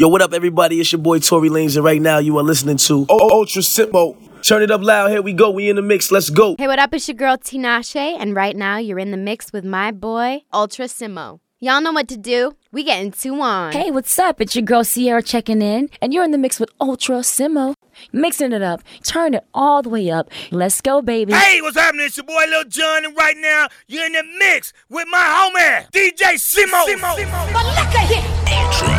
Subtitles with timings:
[0.00, 0.78] Yo, what up, everybody?
[0.78, 4.16] It's your boy Tory Lanez, and right now you are listening to o- Ultra Simmo.
[4.44, 5.10] Turn it up loud.
[5.10, 5.50] Here we go.
[5.50, 6.12] We in the mix.
[6.12, 6.54] Let's go.
[6.56, 6.94] Hey, what up?
[6.94, 10.84] It's your girl Tinashe, and right now you're in the mix with my boy Ultra
[10.84, 11.40] Simmo.
[11.58, 12.54] Y'all know what to do.
[12.70, 13.72] We getting two on.
[13.72, 14.40] Hey, what's up?
[14.40, 17.74] It's your girl Ciara checking in, and you're in the mix with Ultra Simmo.
[18.12, 20.30] Mixing it up, turn it all the way up.
[20.52, 21.32] Let's go, baby.
[21.32, 22.06] Hey, what's happening?
[22.06, 25.90] It's your boy Lil Jon, and right now you're in the mix with my homie
[25.90, 26.84] DJ Simmo.
[26.86, 27.16] Simmo.
[27.16, 27.52] Simmo.
[27.52, 28.97] But look at here.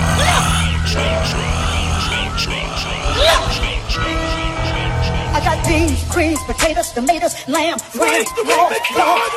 [5.32, 8.74] I got beans, greens, potatoes, tomatoes, lamb, ram, pork,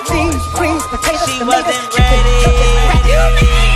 [0.08, 2.68] beans, greens, potatoes, tomatoes, chicken, chicken,
[3.04, 3.71] chicken,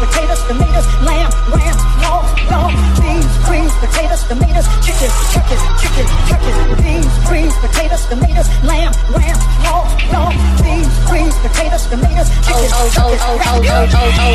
[0.00, 2.68] potatoes, tomatoes, lamb, ram, raw, raw.
[3.00, 6.54] Beans, creams, potatoes, tomatoes, chicken, chicken, chicken, chicken.
[6.80, 10.28] Beans, creams, potatoes, tomatoes, lamb, ram, raw, raw.
[10.64, 13.20] Beans, creams, potatoes, tomatoes, chicken, chicken,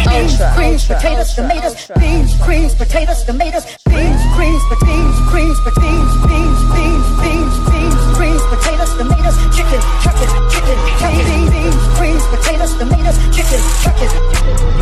[0.06, 7.06] Beans, creams, potatoes, tomatoes, beans, creams, potatoes, tomatoes, beans, creams, beans, creams, beans, beans, beans,
[7.26, 14.75] beans, beans, creams, potatoes, tomatoes, chicken, chicken, chicken, beans, beans, creams, potatoes, tomatoes, chicken, chicken.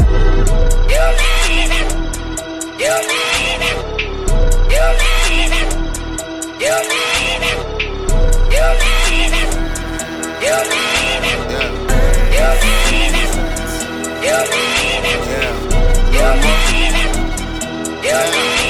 [18.04, 18.63] Yeah.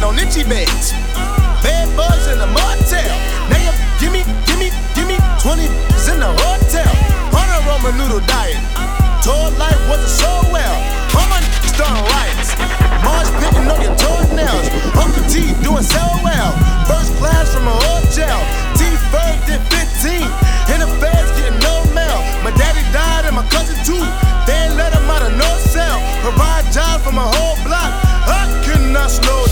[0.00, 0.92] Sleeping on itchy beds.
[1.60, 3.12] Bed bugs in the motel.
[3.52, 6.88] Now you give me, give me, give me 20 in the hotel.
[7.36, 8.56] On a ramen noodle diet.
[9.20, 10.76] Told life wasn't so well.
[11.12, 11.40] My
[11.76, 12.56] starting riots.
[13.04, 14.72] Mars picking on your toenails.
[14.96, 16.50] Uncle T doing so well.
[16.88, 18.40] First class from a hotel.
[18.80, 20.24] T first did 15.
[20.72, 22.20] In the feds getting no mail.
[22.40, 24.00] My daddy died and my cousin too.
[24.48, 26.00] They let him out of no cell.
[26.24, 27.92] Provide jobs for my whole block.
[28.24, 29.49] I could not slow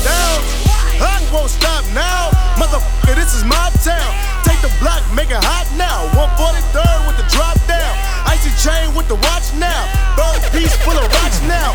[1.32, 2.30] won't stop now.
[2.56, 4.08] Motherfucker, this is my town.
[4.44, 6.08] Take the block, make it hot now.
[6.16, 7.92] 143rd with the drop down.
[8.24, 9.82] Icy chain with the watch now.
[10.16, 11.74] Bird piece full of rocks now.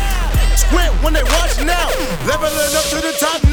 [0.56, 1.86] Squint when they watch now.
[2.26, 3.43] Leveling up to the top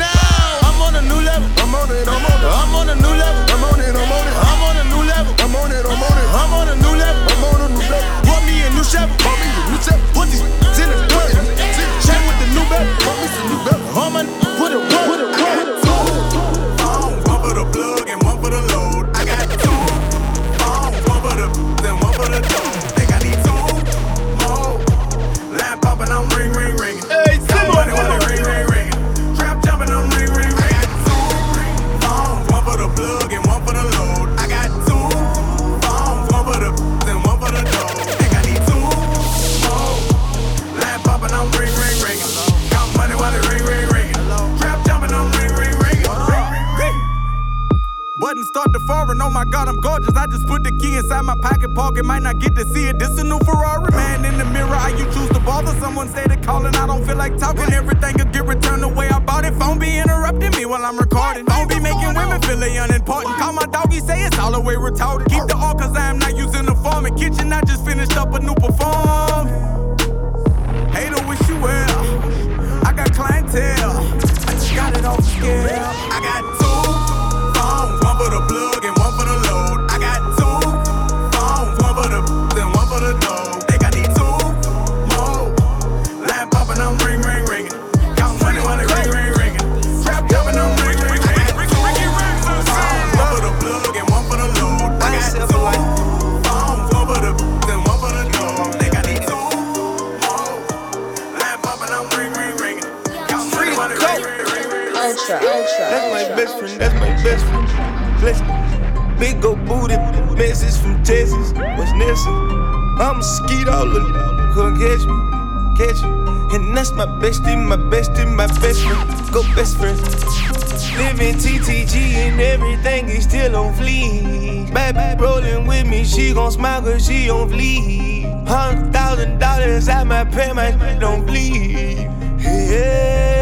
[126.32, 128.48] she gon' smile cause she don't fleek.
[128.48, 132.08] Hundred thousand dollars at my pay, my don't bleed.
[132.40, 133.41] Yeah.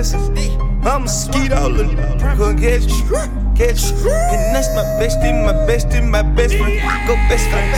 [0.00, 0.56] Necessary?
[0.80, 1.84] I'm a skeet all the
[2.38, 3.04] gonna get you,
[3.52, 3.92] get you.
[4.32, 6.80] And that's my bestie, my bestie, my best friend.
[7.04, 7.68] Go best friend.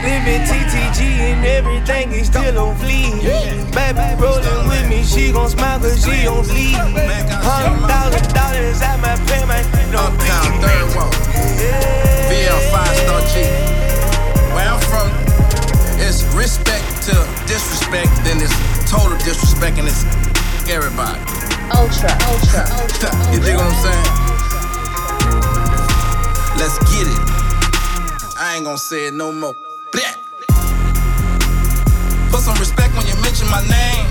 [0.00, 3.20] Living TTG and everything is still on fleek.
[3.76, 6.72] Baby rolling with me, she gon' smile cause she on fleek.
[7.44, 9.60] Hundred thousand dollars at my pay, my
[9.92, 11.12] no Uptown, third wall.
[12.32, 13.44] VL five star G.
[14.56, 15.12] Where I'm from,
[16.00, 17.12] it's respect to
[17.44, 18.56] disrespect, then it's
[18.90, 20.02] total disrespect, and it's
[20.68, 21.25] everybody.
[21.74, 23.10] Ultra, ultra, ultra.
[23.32, 24.06] you dig what I'm saying?
[26.58, 27.20] Let's get it.
[28.38, 29.54] I ain't gonna say it no more.
[32.30, 34.06] Put some respect when you mention my name.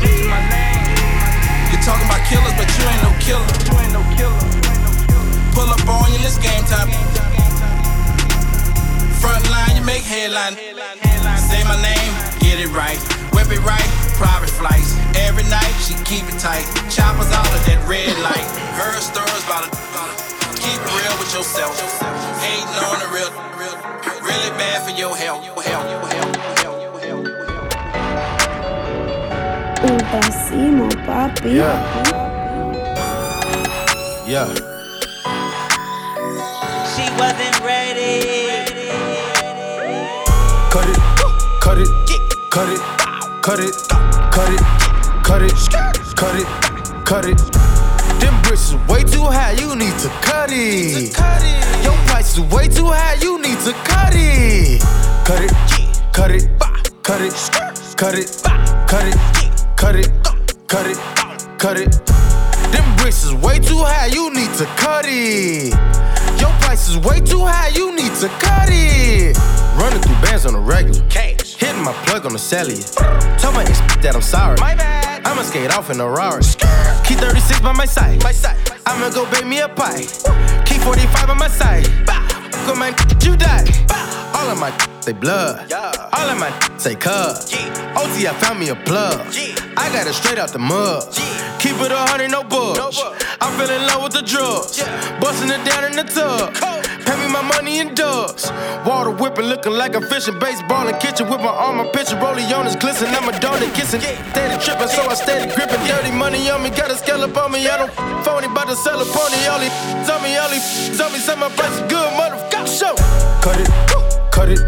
[1.72, 3.48] You're talking about killers, but you ain't no killer.
[5.54, 6.90] Pull up on you, it's game time.
[9.22, 10.56] Front line, you make headline.
[11.40, 13.00] Say my name, get it right.
[13.31, 14.96] Whip it right, private flights.
[15.16, 16.66] Every night, she keep it tight.
[16.90, 18.48] Choppers out of that red light.
[18.80, 19.74] Her stirs about it.
[20.60, 21.76] Keep it real with yourself.
[22.42, 23.76] Hating on the real, real,
[24.24, 25.56] really bad for your health.
[30.22, 31.56] pasimo, papi.
[34.26, 34.48] Yeah.
[36.94, 38.22] She wasn't ready.
[40.72, 41.00] Cut it,
[41.62, 41.90] cut it,
[42.50, 42.82] cut it,
[43.42, 44.05] cut it,
[44.46, 44.62] cut it,
[45.24, 47.38] cut it, cut it, cut it.
[48.22, 51.18] Them bricks is way too high, you need to cut it.
[51.84, 54.82] Your price is way too high, you need to cut it.
[55.26, 55.52] Cut it,
[56.14, 56.48] cut it,
[57.02, 57.34] cut it,
[57.98, 58.42] cut it,
[58.88, 59.18] cut it,
[59.76, 60.12] cut it,
[60.68, 60.98] cut it,
[61.58, 62.06] cut it.
[62.72, 65.74] Them bricks is way too high, you need to cut it.
[66.40, 69.38] Your price is way too high, you need to cut it.
[69.76, 71.02] Running through bands on a regular.
[71.57, 72.84] Hitting my plug on the cellular.
[73.38, 74.57] Tell my ex that I'm sorry.
[74.60, 75.25] My bad.
[75.25, 76.44] I'ma skate off in a Rari.
[77.04, 78.22] Key 36 by my side.
[78.24, 78.57] My side.
[78.86, 80.04] I'ma go bake me a pie.
[80.66, 81.86] Key 45 on my side.
[82.68, 83.66] Go man, you die.
[84.34, 85.72] All of my say blood.
[85.72, 87.54] All of my say cuz.
[87.96, 89.19] OT, I found me a plug.
[89.78, 91.04] I got it straight out the mud.
[91.60, 93.01] Keep it a hundred, no bugs.
[93.42, 94.84] I fell in love with the drugs.
[95.22, 96.85] Busting it down in the tub.
[97.06, 98.52] Pay me my money in dubs.
[98.86, 100.38] Water whipping, looking like I'm fishing.
[100.40, 102.16] Baseball in kitchen with my arm, my picture.
[102.18, 103.07] Rollie on his glisten.
[103.10, 104.02] I'm a donor kissing.
[104.02, 105.81] Steady tripping, so I steady gripping.
[105.88, 107.68] Dirty money on me, got a scallop on me.
[107.68, 107.94] I don't
[108.25, 109.40] phony, about to sell a pony.
[109.48, 109.69] All he
[110.06, 110.60] tell me, all he
[110.98, 112.66] tell me, say my price good, motherfucker.
[112.66, 112.96] Show.
[113.46, 113.69] Cut it,
[114.31, 114.60] cut it,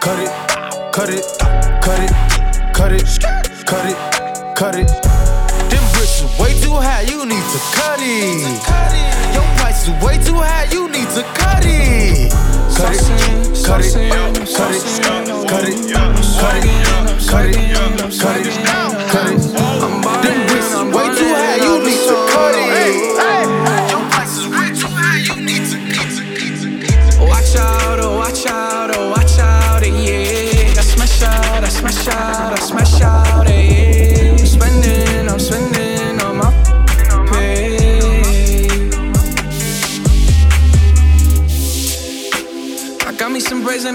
[0.00, 0.30] cut it,
[0.92, 1.24] cut it,
[1.82, 2.10] cut it,
[2.72, 3.04] cut it,
[3.66, 4.88] cut it, cut it.
[5.70, 9.53] Them bricks way too high, you need to cut it.
[9.74, 12.30] Price is way too high, you need to cut it.
[12.76, 13.02] Cut it,
[13.66, 13.94] cut it,
[14.54, 14.84] cut it,
[15.48, 16.84] cut it, cut it,
[17.28, 17.72] cut it,
[18.20, 19.63] cut it, cut it.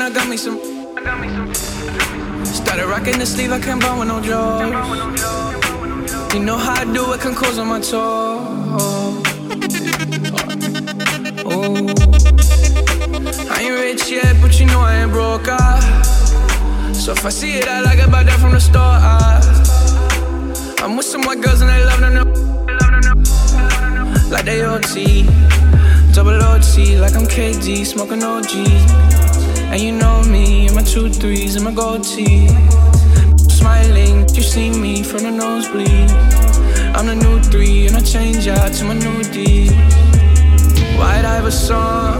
[0.10, 0.58] I got me some.
[2.44, 4.66] Started rocking the sleeve, I can't buy with no joy.
[6.34, 8.40] You know how I do it, can close on my toe.
[11.46, 11.86] Oh.
[13.52, 15.48] I ain't rich yet, but you know I ain't broke.
[15.48, 15.80] Ah.
[16.92, 18.82] So if I see it, I like it, buy that from the store.
[18.82, 19.40] Ah.
[20.84, 22.16] I'm with some white girls and they love them.
[24.32, 25.28] Like they OT,
[26.14, 29.19] double OT, like I'm KD, smoking OG.
[29.72, 32.48] And you know me, and my two threes and my gold tee.
[33.38, 36.10] Smiling, you see me from the nosebleed.
[36.96, 39.70] I'm the new three, and I change out to my new D.
[40.98, 42.18] White Iverson.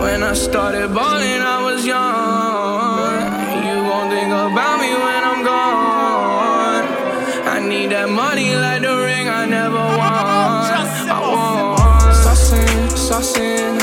[0.00, 3.22] When I started balling, I was young.
[3.66, 6.86] You gon' think about me when I'm gone.
[7.54, 10.00] I need that money like the ring I never won.
[11.14, 13.75] I want saucing, saucing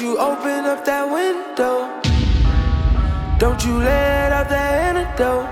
[0.00, 1.84] Don't you open up that window.
[3.36, 5.44] Don't you let out that antidote.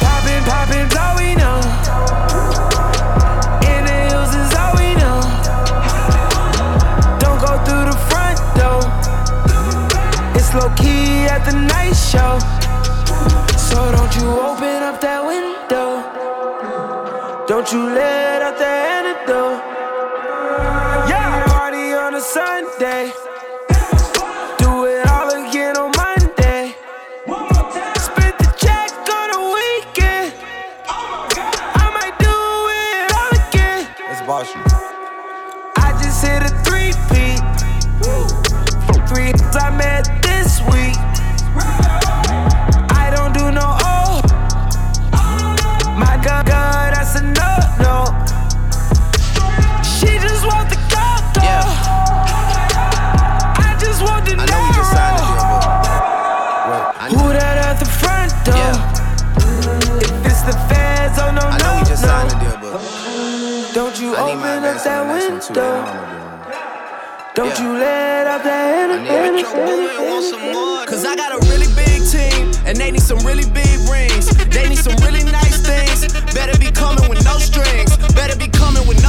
[0.00, 1.60] Poppin', poppin', all we know.
[3.68, 5.20] In the hills is all we know.
[7.20, 8.80] Don't go through the front door.
[10.32, 12.40] It's low key at the night show.
[13.60, 16.00] So don't you open up that window.
[17.46, 18.53] Don't you let out
[64.30, 65.60] open up advance that on the next one, too.
[65.60, 65.64] window.
[65.64, 66.34] Don't wanna
[67.34, 67.62] Don't Yeah.
[67.62, 69.40] you let out that I need energy.
[69.42, 70.88] it.
[70.88, 74.26] Cause I got a really big team, and they need some really big rings.
[74.50, 76.06] They need some really nice things.
[76.34, 77.93] Better be coming with no strings.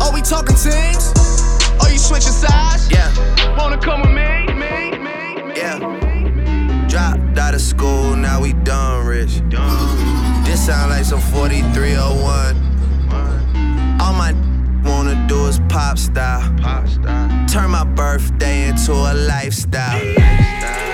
[0.00, 1.12] Are we talking teams?
[1.80, 2.90] Are you switching sides?
[2.90, 3.10] Yeah.
[3.56, 4.46] Wanna come with me?
[4.54, 4.90] Me?
[4.98, 5.52] Me?
[5.56, 5.78] Yeah.
[6.88, 9.42] Dropped out of school, now we done rich.
[10.44, 12.56] This sound like some 4301.
[14.00, 14.32] All my
[14.84, 16.42] wanna do is pop style.
[16.60, 17.46] Pop style.
[17.48, 20.00] Turn my birthday into a lifestyle.
[20.00, 20.85] Tell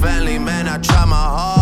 [0.00, 0.66] family, man.
[0.66, 1.59] I try my hardest.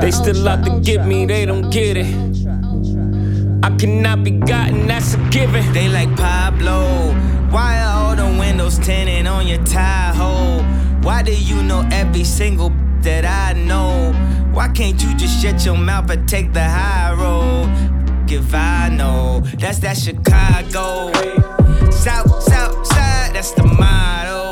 [0.00, 2.06] They still out to get me, they don't get it.
[3.62, 5.72] I cannot be gotten, that's a given.
[5.72, 7.14] They like Pablo.
[7.50, 10.62] Why are all the windows tinted on your Tahoe?
[11.02, 14.12] Why do you know every single that I know?
[14.52, 17.68] Why can't you just shut your mouth and take the high road?
[18.30, 21.12] If I know, that's that Chicago.
[21.90, 24.45] South, south side, that's the motto.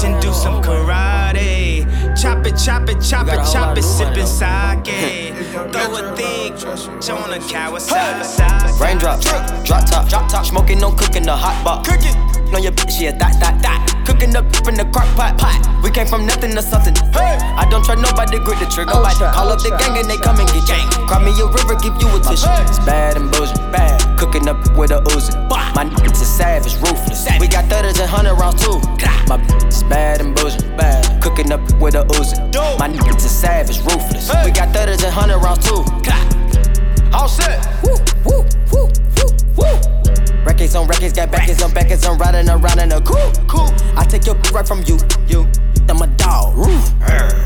[0.00, 1.84] Garage and do some karate.
[2.20, 4.84] Chop it, chop it, chop it, chop it, sipping sake.
[5.72, 8.80] Throw a thing on a Kawasaki.
[8.80, 9.24] Raindrops,
[9.64, 11.86] drop top, drop top, smoking, no cooking, the hot pot.
[11.86, 12.16] Cooking.
[12.54, 14.02] On your bitch, yeah, that, that, that.
[14.04, 15.62] Cooking up in the crock pot, pot.
[15.84, 16.94] We came from nothing to something.
[17.14, 17.38] Hey.
[17.38, 18.90] I don't try nobody, to grip the trigger.
[18.90, 20.82] Oh, nobody call oh, up the gang and they oh, come and get gang.
[21.06, 22.50] Cry me a river, give you a tissue.
[22.66, 24.02] It's bad and bullshit, bad.
[24.18, 25.30] Cooking up with a Uzi.
[25.78, 27.22] My niggas is savage, ruthless.
[27.38, 27.46] We
[28.00, 28.78] and hundred rounds too.
[29.28, 31.22] My bitch is bad and bullshit, bad.
[31.22, 32.38] Cooking up with a Uzi.
[32.78, 34.28] My niggas is savage, ruthless.
[34.44, 35.84] We got thudders and hundred rounds too.
[37.12, 37.60] All set.
[37.82, 40.44] Woo, woo, woo, woo, woo.
[40.44, 43.36] Records on records, got backers on backers, I'm riding around in a coupe.
[43.46, 43.68] Cool.
[43.96, 45.46] I take your right from you, you.
[46.00, 46.94] I'm a dog, roof.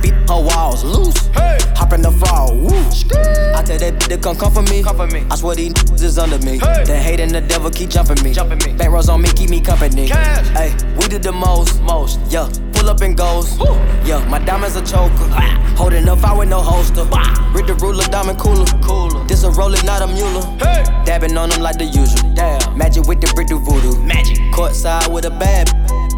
[0.01, 1.27] Beat her walls loose.
[1.35, 1.59] Hey.
[1.75, 2.69] Hop in the fall, woo.
[2.71, 4.81] I tell that bitch to come comfort me.
[4.81, 5.27] Comfort me.
[5.29, 6.59] I swear these niggas is under me.
[6.59, 6.85] Hey.
[6.85, 8.33] The hate and the devil keep jumping me.
[8.33, 8.79] Jumping me.
[8.79, 10.07] Back rows on me, keep me company.
[10.07, 10.47] Cash.
[10.51, 11.83] Hey, we did the most.
[11.83, 12.21] Most.
[12.31, 13.59] Yeah, pull up and goes.
[13.59, 13.75] Woo.
[14.07, 15.27] Yeah, my diamonds a choker.
[15.75, 17.03] Holding up, I with no holster.
[17.51, 18.67] Read the ruler, diamond cooler.
[18.83, 19.25] Cooler.
[19.27, 20.43] This a roller, not a mule.
[20.59, 20.85] Hey.
[21.05, 22.33] Dabbing on them like the usual.
[22.35, 22.79] Damn.
[22.79, 24.01] Magic with the brick do voodoo.
[24.05, 24.39] Magic.
[24.55, 25.73] Courtside with a bad.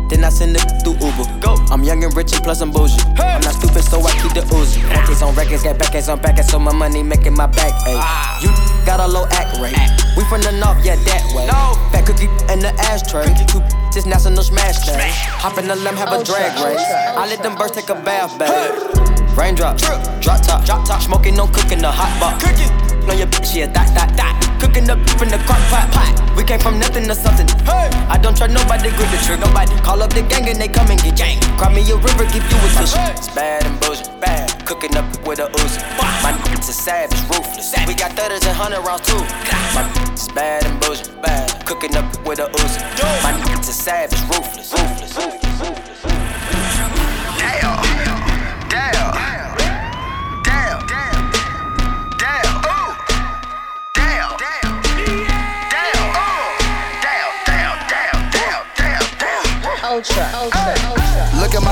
[0.08, 1.26] Then I send it through Uber.
[1.40, 1.56] Go.
[1.70, 3.00] I'm young and rich and plus I'm bougie.
[3.16, 3.34] Hey.
[3.34, 4.82] I'm not stupid, so I keep the Uzi.
[4.88, 7.72] Records on records, got backers on backers, so my money making my back.
[7.86, 7.98] Ayy.
[7.98, 8.38] Ah.
[8.42, 8.50] You
[8.86, 9.74] got a low act rate.
[10.16, 11.46] We from the north, yeah, that way.
[11.46, 11.74] No.
[11.90, 13.26] Fat cookie in the ashtray.
[13.46, 13.60] Two
[13.92, 14.94] just national smash day.
[14.94, 15.26] Smash.
[15.42, 16.86] Hop in the limb, have a drag race.
[17.16, 19.06] I let them birds take a bath, babe.
[19.36, 20.00] Raindrop, Drip.
[20.20, 21.02] drop top, drop top.
[21.02, 22.44] Smoking, no cooking, the hot box.
[22.44, 22.70] Cooking.
[23.10, 24.45] On your bitch, yeah, dot, dot, dot.
[24.60, 26.36] Cooking up in the crock pot, pot.
[26.36, 27.48] We came from nothing to something.
[27.64, 27.88] Hey.
[28.08, 29.40] I don't try nobody, grip the trick.
[29.40, 31.40] Nobody call up the gang and they come and get gang.
[31.56, 32.96] Cry me a river, give you a tissue.
[32.96, 33.12] Hey.
[33.16, 34.48] It's bad and bullshit, bad.
[34.66, 35.80] Cooking up with a Uzi.
[36.22, 37.74] My niggas is savage, ruthless.
[37.86, 39.20] We got thudders and hundred rounds too.
[39.76, 41.66] My niggas is bad and bullshit, bad.
[41.66, 42.80] Cooking up with a Uzi.
[43.22, 45.14] My niggas is savage, ruthless, ruthless.
[45.14, 46.35] Damn.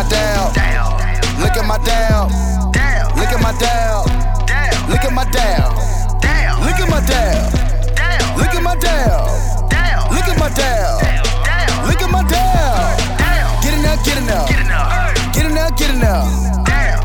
[0.05, 0.53] My down.
[1.41, 2.29] Look at my down.
[3.17, 4.05] Look at my down.
[4.89, 5.75] Look at my down.
[6.65, 7.53] Look at my down.
[8.37, 9.29] Look at my down.
[10.13, 11.01] Look at my down.
[11.87, 12.97] Look at my down.
[13.63, 14.45] Get in there, get in there.
[15.33, 16.25] Get in there, get in there.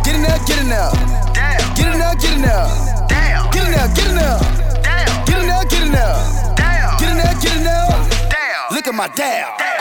[0.03, 0.91] Get in there, get in there.
[1.75, 2.67] Get in there, get in there.
[3.51, 4.39] Get in there, get in there.
[5.25, 6.15] Get in there, get in there.
[6.99, 7.95] Get in there, get in there.
[8.71, 9.78] Look at my down.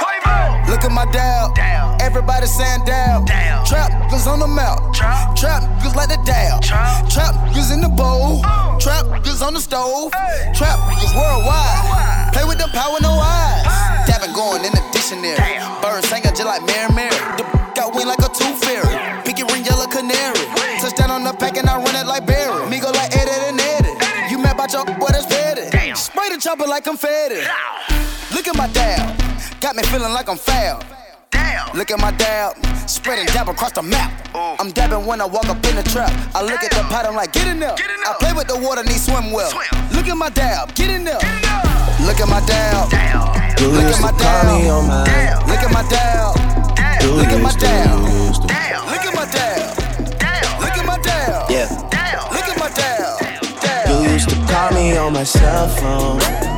[0.78, 1.50] Look at my down.
[1.98, 3.26] Everybody saying down.
[3.66, 4.94] Trap niggas on the mouth.
[4.94, 6.62] Trap niggas like the down.
[6.62, 8.46] Trap niggas in the bowl.
[8.78, 10.12] Trap niggas on the stove.
[10.54, 12.30] Trap niggas worldwide.
[12.30, 13.66] Play with the power, no eyes.
[14.06, 15.34] Dabbing going in the dictionary.
[15.82, 17.18] Bird singing just like Mary Mary.
[17.34, 17.42] The
[17.74, 18.86] got wing like a tooth fairy.
[19.26, 20.46] Pinky ring yellow canary.
[20.78, 22.70] Touchdown on the pack and I run it like Barry.
[22.70, 23.98] Me go like Eddie and Eddie.
[24.30, 25.74] You mad about your boy that's petty.
[25.98, 27.77] Spray the chopper like I'm dab.
[29.68, 30.80] Got me feeling like I'm foul.
[31.74, 32.56] Look at my dab.
[32.88, 34.10] Spreading dab across the map.
[34.34, 36.08] I'm dabbing when I walk up in the trap.
[36.34, 37.74] I look at the pot, I'm like, get in there.
[37.76, 39.52] I play with the water, need swim well.
[39.92, 40.74] Look at my dab.
[40.74, 41.20] Get in there.
[42.00, 42.88] Look at my dab.
[43.60, 45.04] You Look used at my to call me on my.
[45.04, 45.46] dab.
[45.46, 47.02] Look at my dab.
[47.04, 48.00] You Look at my used to, dab.
[48.00, 48.42] you used.
[48.88, 49.76] Look at my dab.
[50.64, 51.50] Look at my dab.
[51.50, 51.68] Yeah.
[52.32, 53.84] Look at my dab.
[53.84, 56.57] You used to call me on my cell phone.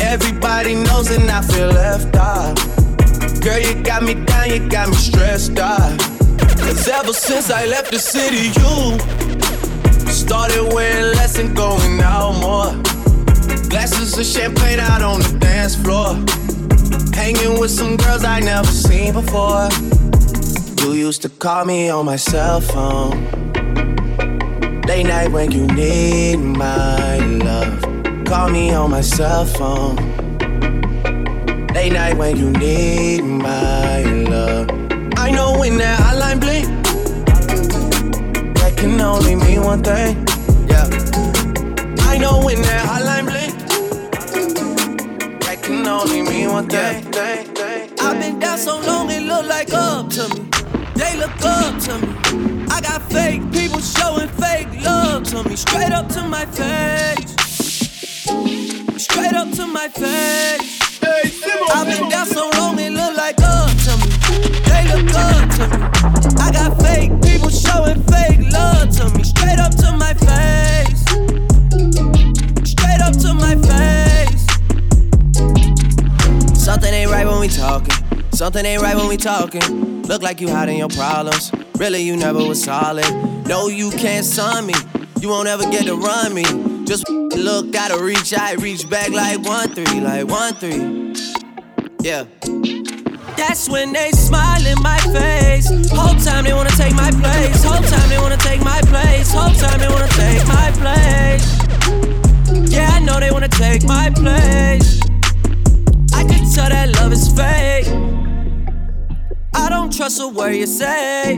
[0.00, 2.54] Everybody knows and I feel left out.
[3.42, 5.98] Girl, you got me down, you got me stressed out.
[6.58, 8.98] Cause ever since I left the city, you
[10.10, 12.72] started wearing less and going out more.
[13.68, 16.14] Glasses of champagne out on the dance floor.
[17.14, 19.68] Hanging with some girls I never seen before.
[20.82, 23.10] You used to call me on my cell phone.
[24.82, 27.85] Late night when you need my love.
[28.26, 29.94] Call me on my cell phone.
[31.74, 34.68] Late night when you need my love.
[35.16, 36.66] I know when that hotline blink,
[38.56, 40.26] that can only mean one thing.
[40.66, 40.88] Yeah.
[42.10, 43.54] I know when that hotline blink,
[45.42, 47.04] that can only mean one thing.
[47.12, 47.90] thing.
[48.00, 50.50] I've been down so long it look like up to me.
[50.96, 52.66] They look up to me.
[52.70, 55.54] I got fake people showing fake love to me.
[55.54, 57.45] Straight up to my face.
[58.26, 61.00] Straight up to my face.
[61.72, 64.10] I've been down so long it look like up to me.
[64.66, 65.76] They look up to me.
[66.40, 69.22] I got fake people showing fake love to me.
[69.22, 71.02] Straight up to my face.
[72.68, 74.46] Straight up to my face.
[76.58, 77.94] Something ain't right when we talking.
[78.32, 80.02] Something ain't right when we talking.
[80.02, 81.52] Look like you hiding your problems.
[81.76, 83.06] Really, you never was solid.
[83.46, 84.74] No, you can't sign me.
[85.20, 86.75] You won't ever get to run me.
[86.86, 91.14] Just look, gotta reach I reach back like one three, like one three.
[92.00, 92.26] Yeah.
[93.36, 95.68] That's when they smile in my face.
[95.90, 97.64] Whole time they wanna take my place.
[97.64, 99.32] Whole time they wanna take my place.
[99.32, 101.44] Whole time they wanna take my place.
[102.70, 105.00] Yeah, I know they wanna take my place.
[106.14, 107.88] I can tell that love is fake.
[109.54, 111.34] I don't trust a word you say.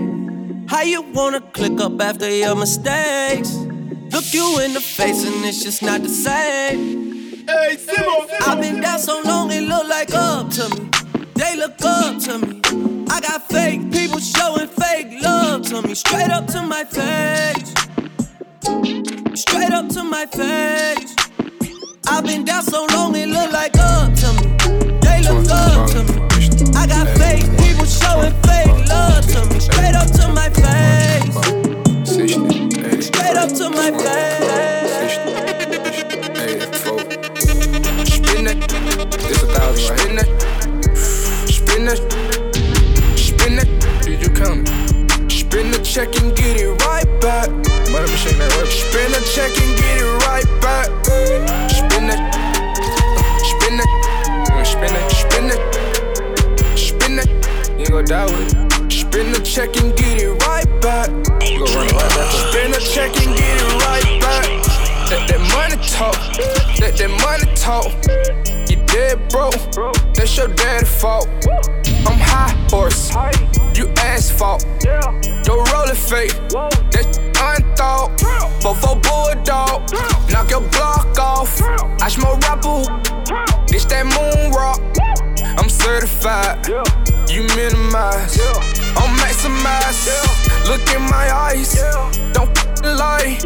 [0.69, 3.68] How you wanna click up after your mistakes?
[4.11, 7.47] Look you in the face and it's just not the same.
[7.47, 10.89] Hey, Simon, I've been down so long it look like up to me.
[11.35, 12.61] They look up to me.
[13.11, 15.95] I got fake people showing fake love to me.
[15.95, 17.75] Straight up to my face.
[19.35, 21.15] Straight up to my face.
[22.07, 24.99] I've been down so long it look like up to me.
[25.03, 26.73] They look up to me.
[26.75, 29.61] I got fake people showing fake love to me.
[29.61, 31.08] Straight up to my face.
[33.49, 35.15] Up to my face.
[38.13, 38.59] Spin that,
[39.25, 40.29] it's a thousand Spin that,
[41.49, 41.99] spin that,
[43.17, 43.69] spin that.
[44.03, 45.33] Did you count it?
[45.33, 47.49] Spin the check and get it right back.
[47.49, 48.69] Me shake that work.
[48.69, 50.89] Spin the check and get it right back.
[51.71, 52.21] Spin that,
[53.49, 53.89] spin that,
[54.67, 55.61] spin that, spin that,
[56.77, 57.29] spin that.
[57.81, 58.88] You gonna die with it.
[59.19, 61.11] Spin the check and get it right back.
[61.43, 61.67] It.
[61.67, 64.47] Spin the check and get it right back.
[65.11, 66.15] Let that money talk.
[66.79, 67.91] Let that money talk.
[68.71, 69.59] You dead broke.
[70.15, 71.27] That's your daddy fault.
[72.07, 73.11] I'm high horse.
[73.75, 74.65] You asphalt.
[74.87, 76.39] Your roller fake.
[76.93, 78.23] That's unthought.
[78.63, 79.91] Before bulldog.
[80.31, 81.61] Knock your block off.
[82.01, 82.87] I smoke rapper.
[83.67, 84.79] This that moon rock.
[85.89, 86.69] Certified.
[87.31, 88.39] You minimize.
[89.01, 90.05] I'm maximize.
[90.69, 91.81] Look in my eyes.
[92.35, 92.53] Don't
[92.85, 93.39] lie.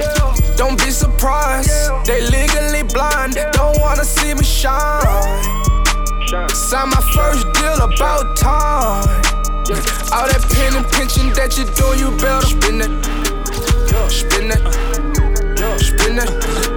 [0.57, 1.71] Don't be surprised.
[2.05, 3.39] They legally blind.
[3.53, 5.05] Don't wanna see me shine.
[6.49, 9.07] Sign my first deal about time.
[10.11, 12.91] All that pen and pinching that you do, you better spin it.
[14.11, 15.79] Spin it.
[15.79, 16.72] Spin it.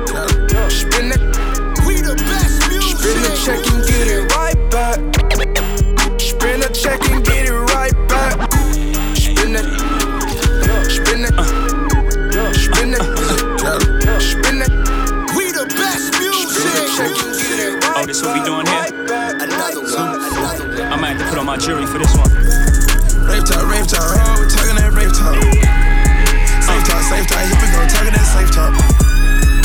[21.56, 22.28] My jury for this one.
[23.24, 25.40] Rave talk, rave talk, oh, we talking that rave talk.
[26.60, 28.76] Safe talk, safe talk, here we go, talking that safe talk.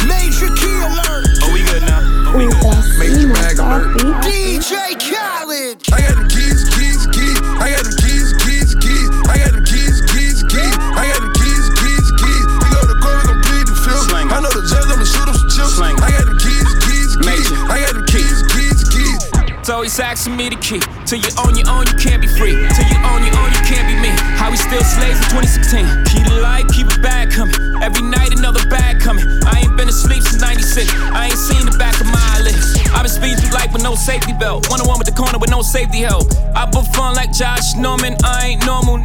[0.07, 1.26] Major key alert.
[1.42, 1.98] Oh, we good now?
[2.31, 2.87] Oh, we good.
[2.94, 3.90] Major bag alert.
[4.22, 5.83] DJ Khaled.
[5.90, 7.38] I got them keys, keys, keys.
[7.59, 9.11] I got them keys, keys, keys.
[9.26, 10.74] I got them keys, keys, keys.
[10.94, 12.44] I got them keys, keys, keys.
[12.55, 14.14] We go to court, we gon' plead the fifth.
[14.14, 15.74] I know the judge, I'ma shoot him some chips.
[15.83, 17.46] I got them keys, keys, keys.
[17.66, 19.20] I got them keys, keys, keys.
[19.66, 20.79] So he's asking me the key.
[21.10, 22.54] Till you own your own, you can't be free.
[22.54, 24.14] Till you own your own, you can't be me.
[24.38, 26.06] How we still slaves in 2016.
[26.06, 27.58] Keep the light, keep it bag coming.
[27.82, 29.26] Every night another bag coming.
[29.42, 30.86] I ain't been asleep since 96.
[31.10, 32.78] I ain't seen the back of my eyelids.
[32.94, 34.70] I've been speeding through life with no safety belt.
[34.70, 36.30] One on one with the corner with no safety help.
[36.54, 38.14] I put fun like Josh Norman.
[38.22, 39.02] I ain't normal.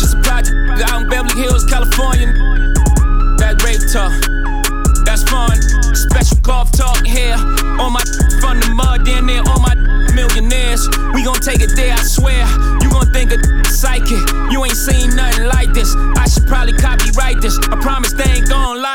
[0.00, 0.56] Just a project
[0.88, 2.32] out in Beverly Hills, California.
[3.44, 4.08] That rape talk.
[5.04, 5.52] That's fun.
[5.92, 7.36] Special golf talk here.
[7.76, 8.00] On my
[8.40, 10.88] from the mud, then there on my millionaires.
[11.12, 12.46] We gon' take it there, I swear.
[12.80, 14.22] You gon' think a psychic.
[14.50, 15.94] You ain't seen nothing like this.
[16.16, 17.58] I should probably copyright this.
[17.58, 18.93] I promise they ain't gon' like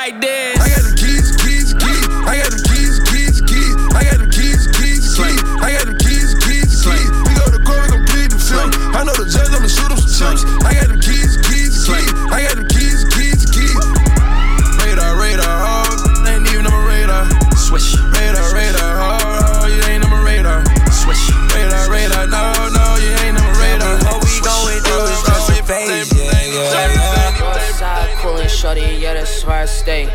[29.59, 30.05] I stay.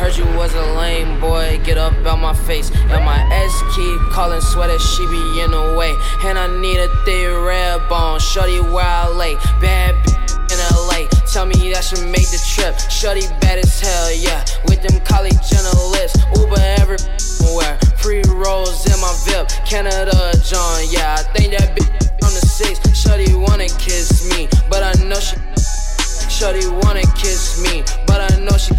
[0.00, 2.70] Heard you was a lame boy, get up out my face.
[2.88, 5.92] And my ex keep calling sweater, she be in the way.
[6.24, 9.34] And I need a thick red bone, shorty where I lay.
[9.60, 10.12] Bad b-
[10.48, 12.80] in LA, tell me that should make the trip.
[12.88, 14.42] Shorty bad as hell, yeah.
[14.64, 17.76] With them college journalists, Uber everywhere.
[18.00, 21.20] Free rolls in my VIP, Canada John, yeah.
[21.20, 21.92] I think that bitch
[22.24, 22.80] on the six.
[22.96, 25.36] Shorty wanna kiss me, but I know she.
[26.38, 28.77] Shorty wanna kiss me, but I know she.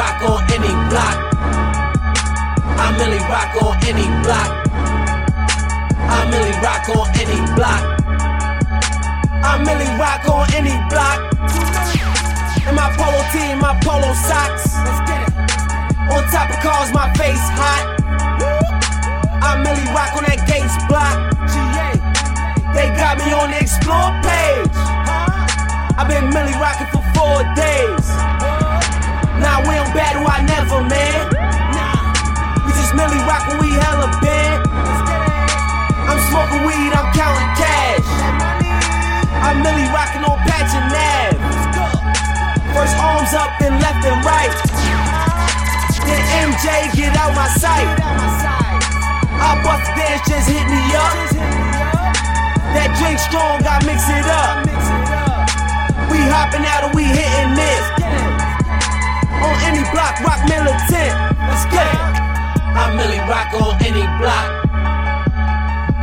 [0.00, 1.16] Rock on any block.
[2.80, 4.48] I Milly rock on any block.
[6.08, 7.84] I'm Milly rock on any block.
[9.44, 11.20] I'm Milly rock on any block.
[12.64, 14.72] In my polo tee, my polo socks.
[16.08, 18.00] On top of cars, my face hot.
[19.44, 21.12] I'm Milly rock on that Gates block.
[22.72, 24.72] They got me on the explore page.
[26.00, 28.39] I've been Milly rocking for four days.
[29.40, 31.32] Now we don't battle, I never, man.
[31.72, 32.12] Nah,
[32.68, 34.68] We just Milly rock when we hella bent.
[36.04, 38.04] I'm smoking weed, I'm counting cash.
[39.40, 41.40] I'm Milly rocking on patch and nav.
[42.76, 44.52] First arms up, then left and right.
[46.04, 46.22] Then
[46.52, 47.88] MJ get out my sight.
[49.40, 51.16] I bust dance, just hit me up.
[52.76, 54.68] That drink strong, I mix it up.
[56.12, 58.29] We hopping out and we hitting this.
[59.40, 61.12] On any block, rock militant.
[61.48, 62.00] Let's get it.
[62.76, 64.46] I Milly rock on any block.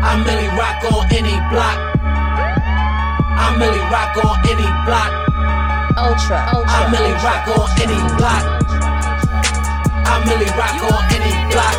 [0.02, 1.78] I Milly rock on any block.
[3.38, 5.12] I Milly rock on any block.
[5.98, 6.70] Ultra, ultra.
[6.70, 8.44] I Milly rock on any block.
[10.08, 11.78] I Milly rock on any block.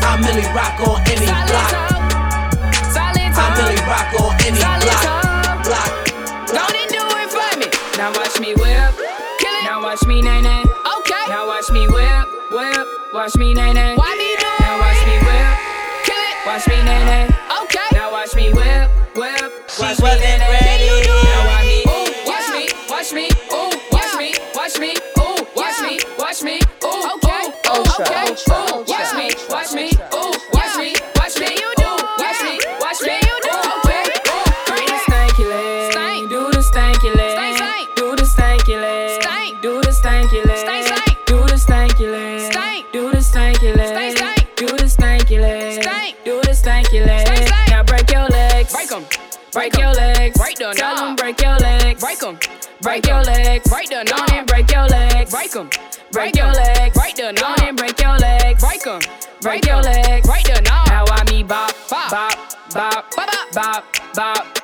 [0.00, 1.72] I Milly rock on any block.
[3.36, 5.04] I Milly rock on any block.
[5.64, 5.92] Block.
[6.48, 7.68] Don't it do it for me.
[7.96, 8.54] Now watch me
[9.90, 10.62] watch me nae nae.
[10.98, 11.24] Okay.
[11.28, 12.86] Now watch me whip, whip.
[13.12, 13.96] Watch me nae nae.
[13.96, 15.50] Why me do Now watch me whip.
[16.06, 16.36] Kill it.
[16.46, 17.26] Watch me nae nae.
[17.62, 17.88] Okay.
[17.92, 18.86] Now watch me whip,
[19.18, 19.50] whip.
[19.80, 20.58] Watch me nae nae.
[20.62, 21.26] Can you do it?
[21.26, 21.82] Now watch me.
[21.90, 22.64] Ooh, watch me.
[22.88, 23.26] Watch me.
[23.50, 24.30] Ooh, watch me.
[24.54, 24.94] Watch me.
[25.18, 25.98] Ooh, watch me.
[26.18, 26.60] Watch me.
[26.86, 27.50] Ooh, okay.
[27.66, 28.30] Ultra, okay.
[28.30, 29.26] ultra, Ooh, ultra, watch me.
[29.26, 29.39] ultra, Watch me.
[49.60, 50.38] break your legs.
[50.38, 50.74] Break them.
[50.74, 52.00] Tell them break your legs.
[52.00, 52.38] Break them.
[52.80, 53.68] Break your legs.
[53.68, 54.06] Break them.
[54.06, 55.30] Don't and break your legs.
[55.30, 55.68] Break them.
[56.12, 56.96] Break your legs.
[56.96, 57.34] Break them.
[57.34, 58.64] Don't and break your legs.
[58.64, 59.00] Break them.
[59.42, 60.26] Break your legs.
[60.26, 60.64] Break them.
[60.64, 62.38] Now I me bop, bop, bop,
[62.72, 64.59] bop, bop, bop, bop.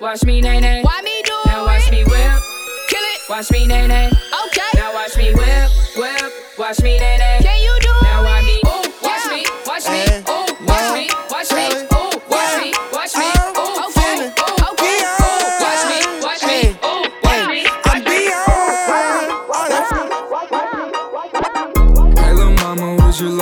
[0.00, 0.80] Watch me nae nae.
[0.80, 2.42] Why me do Now watch me whip.
[2.88, 3.20] Kill it.
[3.28, 4.06] Watch me nae nae.
[4.46, 4.70] Okay.
[4.74, 6.32] Now watch me whip, whip.
[6.58, 7.38] Watch me nae nae.
[7.42, 7.79] Can you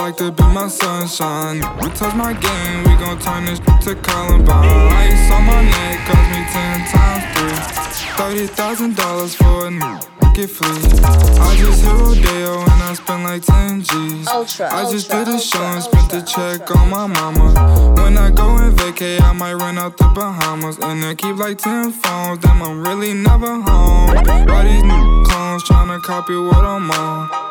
[0.09, 1.57] like to be my sunshine?
[1.81, 4.65] We touch my game, we gon' turn this to Columbine.
[4.65, 8.17] Ice on my neck cost me ten times three.
[8.17, 10.67] Thirty thousand dollars for a new get free.
[10.67, 14.27] I just hit Rodeo and I spent like ten G's.
[14.27, 17.93] Ultra, I just ultra, did a show and spent the check on my mama.
[18.01, 21.57] When I go and vacay, I might run out the Bahamas and I keep like
[21.57, 22.39] ten phones.
[22.39, 24.15] Damn, I'm really never home.
[24.47, 27.49] Why these new clones tryna copy what I'm on?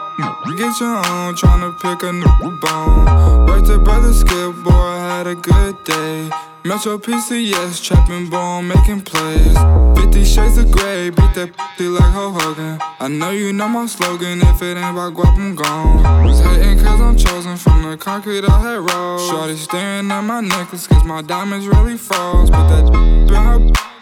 [0.57, 3.47] Get your own, tryna pick a new bone.
[3.47, 6.31] Worked to brother Skip, boy, I had a good day.
[6.65, 9.57] Metro PCS, trapping bone, making plays.
[9.97, 12.79] 50 shades of gray, beat that pussy like Ho Hogan.
[13.01, 16.27] I know you know my slogan, if it ain't about guap, I'm gone.
[16.27, 19.31] Was hating cause I'm chosen from the concrete I had rolled.
[19.31, 22.51] Shorty staring at my necklace cause my diamonds really froze.
[22.51, 23.73] But that in her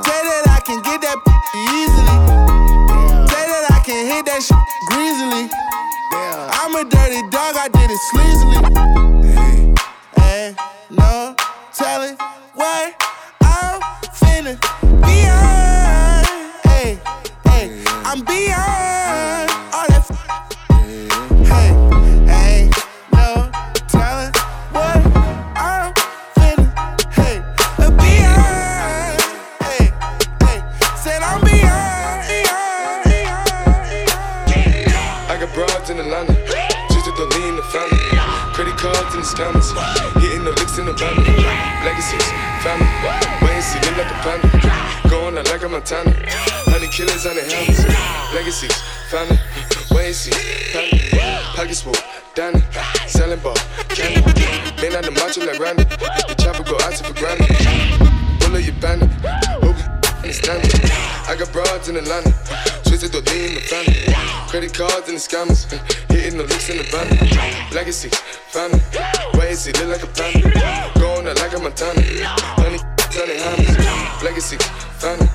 [1.55, 2.17] easily.
[3.27, 4.57] Say that I can hit that shit
[4.89, 5.49] greasily.
[6.13, 9.10] I'm a dirty dog, I did it sleazily.
[65.11, 67.03] Credit the scammers, uh, hitting the looks in the van.
[67.75, 68.07] Legacy,
[68.47, 68.79] family,
[69.35, 70.47] why is it look like a panda?
[71.01, 71.99] Going out like a Montana,
[72.55, 72.79] honey,
[73.11, 74.23] honey hammers.
[74.23, 74.55] Legacy,
[75.03, 75.27] family,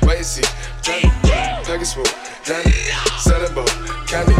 [0.00, 0.44] why is it
[0.84, 1.08] family?
[1.64, 2.04] Package full,
[2.44, 2.72] Danny,
[3.24, 3.64] selling ball,
[4.04, 4.36] candy.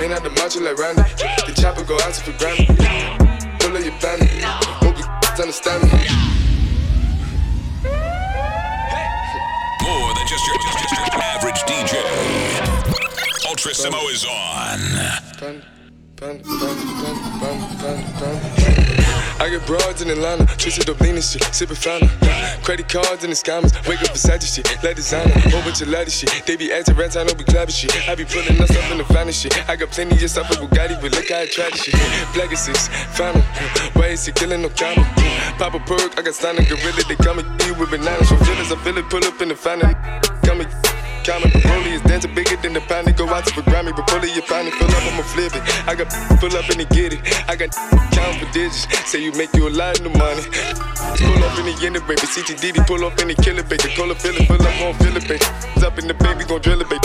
[0.00, 1.02] Man out the macho like Randy,
[1.44, 2.49] the chopper go out to granted.
[13.80, 14.80] Ultra Simmo is on.
[19.40, 22.10] I get broads in Atlanta, twisted up lean shit, sippin' fountain.
[22.62, 25.88] Credit cards and the scammers, wake up beside the shit, let designer, whole bunch of
[25.88, 26.30] lattice shit.
[26.44, 27.96] They be acting rats, I know be clapping shit.
[28.06, 29.56] I be pulling us up in the finest shit.
[29.66, 31.94] I got plenty of stuff with Bugatti, but look how I try this shit.
[32.34, 33.42] Black is six, fountain,
[33.94, 35.08] why is he killing no comma?
[35.56, 38.28] Pop a perk, I got stunning gorilla, they come and you with bananas.
[38.28, 39.96] So feelings, I feel it, pull up in the fountain.
[40.44, 40.89] Come and
[41.24, 43.04] Common Broly is dancing bigger than the pound.
[43.16, 45.62] Go out to for Grammy, but pull it, your pound, fill up, I'ma flip it.
[45.86, 46.08] I got
[46.40, 47.20] pull up and get it.
[47.48, 47.76] I got
[48.12, 48.88] count for digits.
[49.04, 50.42] Say you make you a lot of money.
[51.20, 52.24] Pull up in the end, baby.
[52.24, 53.92] CTDD, pull up in the killer, baby.
[53.92, 55.44] Call up, fill it, fill up, gon' fill it, baby.
[55.84, 57.04] Up in the baby, gon' drill it, baby.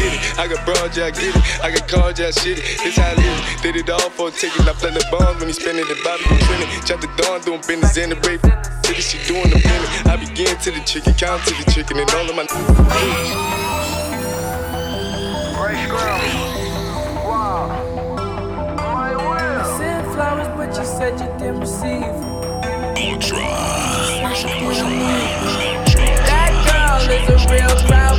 [0.00, 0.38] Get it.
[0.38, 1.44] I got broad, yeah, I get it.
[1.62, 2.64] I got cards, yeah, shit it.
[2.82, 3.62] This how I live.
[3.62, 4.66] Did it all for a ticket.
[4.66, 6.86] I play the bombs when he spending the Bobby, gon' trend it.
[6.86, 8.79] Chop the dawn, doing business in the baby.
[8.90, 10.06] City, she doing the payment.
[10.08, 12.44] I begin to the chicken, count to the chicken, and all of my.
[18.42, 22.00] I sent flowers, but you said you didn't receive.
[26.26, 28.18] That girl is a real crowd,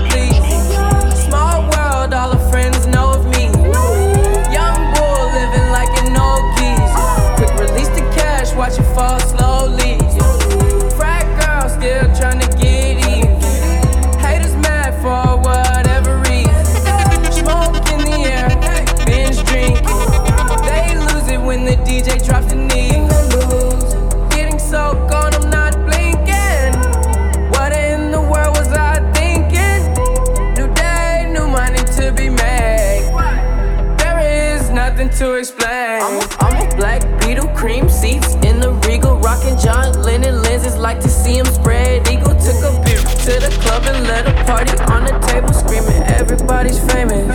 [43.22, 47.30] to the club and let a party on the table, screaming everybody's famous.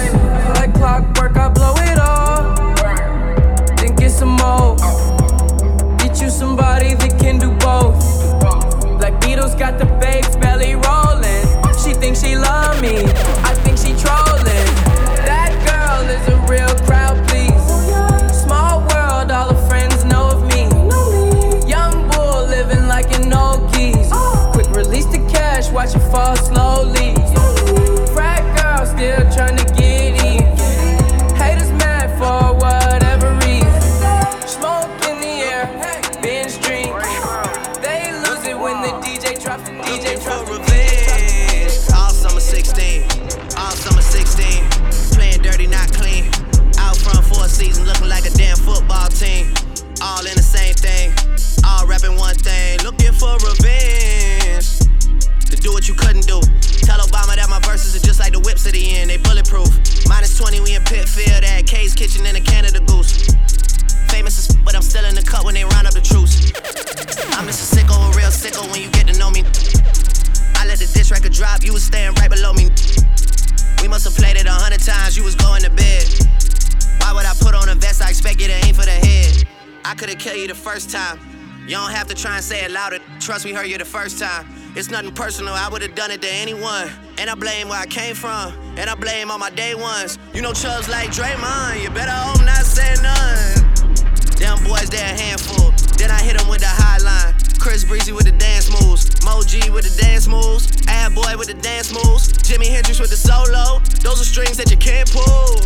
[0.58, 2.56] Like clockwork, I blow it all.
[3.76, 4.74] Then get some more.
[5.98, 7.94] Get you somebody that can do both.
[8.98, 9.86] Black Beatles got the
[80.36, 81.18] I you the first time.
[81.62, 82.98] You don't have to try and say it louder.
[83.20, 84.44] Trust we heard you the first time.
[84.76, 86.90] It's nothing personal, I would've done it to anyone.
[87.16, 90.18] And I blame where I came from, and I blame all my day ones.
[90.34, 93.64] You know Chubbs like Draymond, you better hope not say none.
[94.36, 95.72] Them boys, they a handful.
[95.96, 97.32] Then I hit them with the high line.
[97.58, 99.08] Chris Breezy with the dance moves.
[99.24, 100.68] Mo G with the dance moves.
[100.88, 102.28] Ad Boy with the dance moves.
[102.44, 103.80] Jimi Hendrix with the solo.
[104.04, 105.64] Those are strings that you can't pull.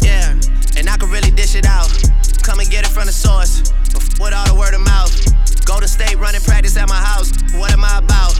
[0.00, 0.38] Yeah,
[0.78, 1.90] and I can really dish it out
[2.50, 3.62] come and get it from the source.
[4.18, 5.14] With all the word of mouth.
[5.64, 7.30] Go to state, running practice at my house.
[7.54, 8.34] What am I about?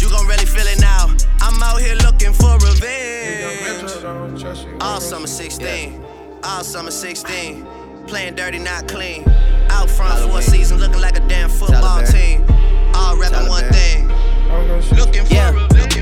[0.00, 1.10] You gon' really feel it now.
[1.40, 3.90] I'm out here looking for revenge.
[4.80, 6.04] All summer 16.
[6.44, 7.66] All summer 16.
[8.06, 9.24] Playing dirty, not clean.
[9.70, 12.46] Out front for a season, looking like a damn football team.
[12.94, 14.06] All rapping one thing.
[14.96, 15.50] Looking for yeah.
[15.50, 15.94] revenge.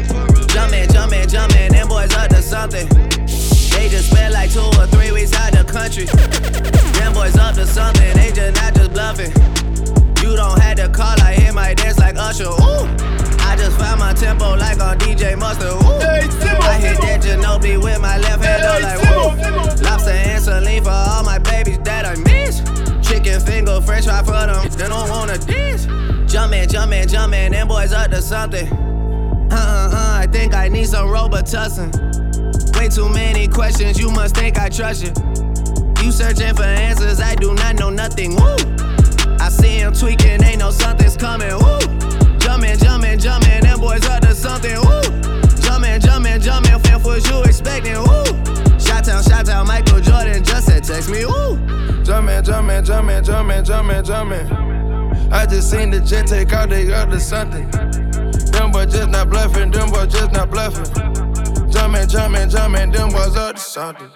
[0.53, 2.87] Jumpin', jumpin', jumpin', them boys up to something.
[3.87, 6.07] They just spent like two or three weeks out the country.
[6.99, 9.31] Them boys up to something, they just not just bluffing.
[10.21, 12.51] You don't have to call, I hit my dance like Usher.
[12.51, 12.91] Ooh.
[13.47, 15.71] I just found my tempo like on DJ Mustard.
[15.71, 16.03] Ooh.
[16.67, 19.85] I hit that Ginobili with my left hand, though, like woo.
[19.85, 22.59] Lobster and saline for all my babies that I miss.
[23.09, 25.87] Chicken finger, french fry for them, they don't wanna dance.
[26.27, 28.67] Jumpin', jumpin', jumpin', them boys up to something.
[29.57, 31.91] Uh uh I think I need some Robitussin.
[32.77, 35.13] Way too many questions, you must think I trust you.
[36.05, 38.37] You searching for answers, I do not know nothing.
[38.37, 38.57] Woo!
[39.41, 41.55] I see him tweaking, ain't no something's coming.
[41.57, 41.79] Woo!
[42.39, 44.77] Jumpin', jumpin', jumpin', them boys up to something.
[44.77, 45.01] Woo!
[45.63, 47.99] Jumpin', jumpin', jumpin', fam, what you expecting?
[47.99, 48.25] Woo!
[48.79, 51.25] Shot town, shot town, Michael Jordan just said text me.
[51.25, 51.57] Woo!
[52.05, 55.33] Jumpin', jumpin', jumpin', jumpin', jumpin', jumpin'.
[55.33, 57.69] I just seen the jet take out, they up to something.
[58.57, 60.91] Them boys just not bluffing, them boys just not bluffing.
[61.71, 64.11] Jumpin', jumpin', jumpin', them boys up to something.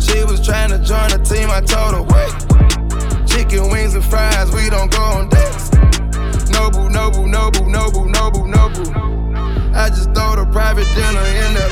[0.00, 3.26] She was trying to join the team, I told her, wait.
[3.26, 5.72] Chicken wings and fries, we don't go on dates.
[6.50, 8.86] No boo, no boo, no boo, no boo, no boo, no boo.
[9.74, 11.66] I just throw the private dinner in the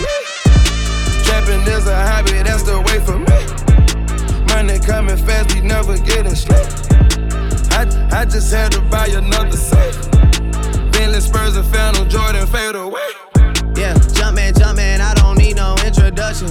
[1.25, 3.39] Trapping is a hobby, that's the way for me.
[4.53, 6.67] Money coming fast, we never getting sleep.
[7.71, 9.95] I, I just had to buy another safe.
[11.05, 13.13] Bentley Spurs and Phantom Jordan fade away.
[13.77, 16.49] Yeah, jumpin', jumpin', I don't need no introduction.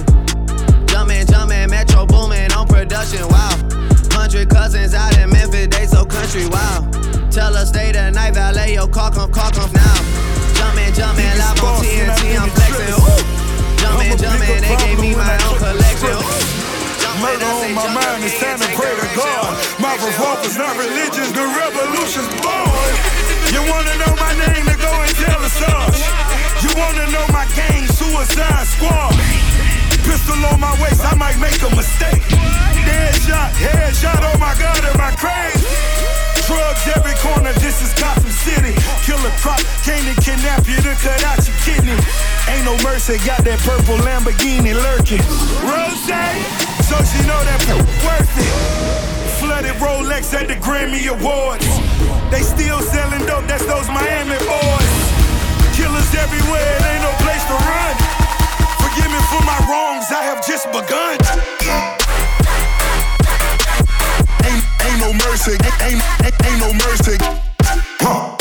[0.86, 3.50] Jumpin', jumpin', Metro boomin' on production, wow.
[4.14, 6.86] Hundred cousins out in Memphis, they so country, wow.
[7.34, 9.98] Tell her stay the night, valet your car, come, car, come now.
[10.54, 13.82] Jumpin', jumpin', live on TNT, I'm flexin', ooh.
[13.82, 16.64] Jumpin', jumpin', they gave me my own collection, ooh.
[17.18, 19.50] Murder on my mind, it's time to pray to God.
[19.82, 23.23] My revolver's not religious, the revolution's born.
[23.54, 25.98] You wanna know my name, then go and tell us us.
[26.58, 29.14] You wanna know my gang, Suicide Squad.
[30.02, 32.26] Pistol on my waist, I might make a mistake.
[32.82, 35.70] Dead shot, head shot, oh my god, am I crazy?
[36.50, 38.74] Drugs every corner, this is Gotham City.
[39.06, 41.94] Killer Croc, came to kidnap you to cut out your kidney.
[42.50, 45.22] Ain't no mercy, got that purple Lamborghini lurking.
[45.62, 46.10] Rose,
[46.90, 47.62] so she know that
[48.02, 49.23] worth it.
[49.44, 51.68] Flooded Rolex at the Grammy Awards.
[52.32, 54.92] They still selling dope, that's those Miami boys.
[55.76, 57.94] Killers everywhere, it ain't no place to run.
[58.80, 61.20] Forgive me for my wrongs, I have just begun.
[64.48, 67.20] Ain't, ain't no mercy, ain't, ain't, ain't no mercy.
[68.00, 68.32] Huh.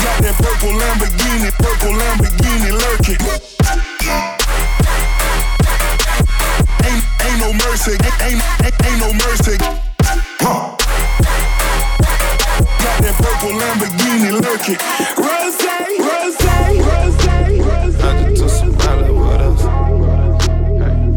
[0.00, 4.43] Got that purple Lamborghini, purple Lamborghini lurking.
[7.44, 9.56] No mercy, ain't, ain't, ain't no mercy.
[10.40, 10.72] Huh.
[12.80, 14.80] Got that purple Lamborghini lurking.
[15.20, 19.60] Rose, rose, rose, I just took some Miley with us.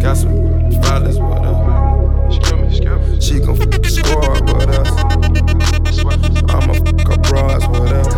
[0.03, 0.36] Got some
[0.82, 1.57] violence with us.
[3.23, 4.89] She gon' f score with us.
[6.49, 8.13] I'ma fuck up bras with us.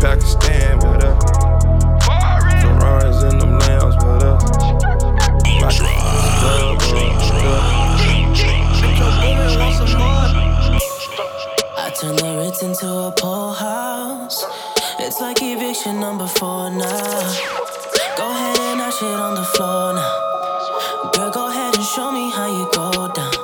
[0.00, 0.73] Pakistan
[12.00, 14.44] turn the Ritz into a pool house.
[14.98, 17.34] It's like eviction number four now.
[18.16, 21.10] Go ahead and dash it on the floor now.
[21.12, 23.34] Girl, go ahead and show me how you go down.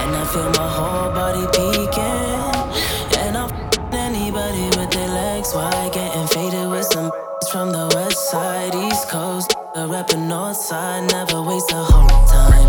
[0.00, 3.24] And I feel my whole body peeking.
[3.24, 3.50] And I'm
[3.92, 5.92] anybody with their legs wide.
[5.92, 7.10] Getting faded with some
[7.50, 9.54] from the west side, east coast.
[9.74, 12.65] The rapping north side, never waste a whole time.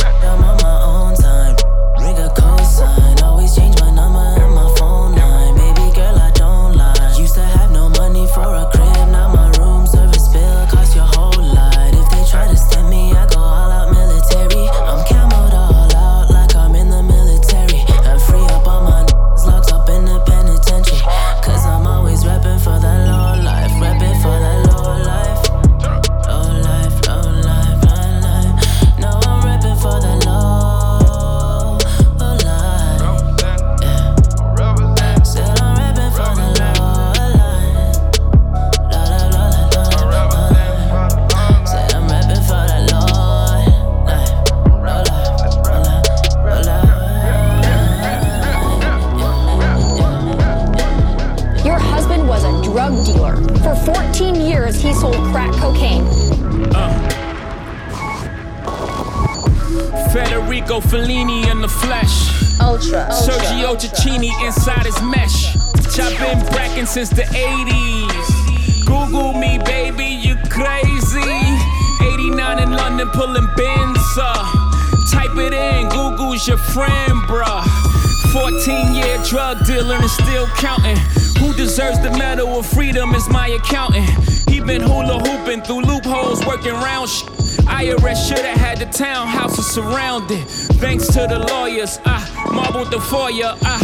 [93.38, 93.80] The I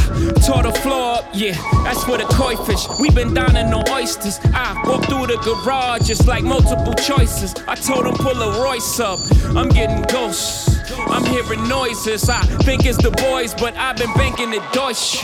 [0.46, 1.30] tore the floor up.
[1.34, 2.88] Yeah, that's for the koi fish.
[3.00, 4.40] We been dining on oysters.
[4.54, 7.54] I walked through the garage, just like multiple choices.
[7.68, 9.20] I told him pull a Royce up.
[9.56, 10.70] I'm getting ghosts.
[11.08, 12.30] I'm hearing noises.
[12.30, 15.24] I think it's the boys, but I've been banking the Deutsche.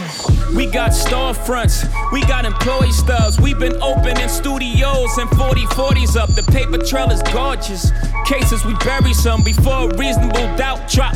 [0.55, 3.39] We got storefronts, we got employee stubs.
[3.39, 6.29] We've been opening studios and 40 40s up.
[6.29, 7.91] The paper trail is gorgeous.
[8.25, 11.13] Cases we bury some before a reasonable doubt drop.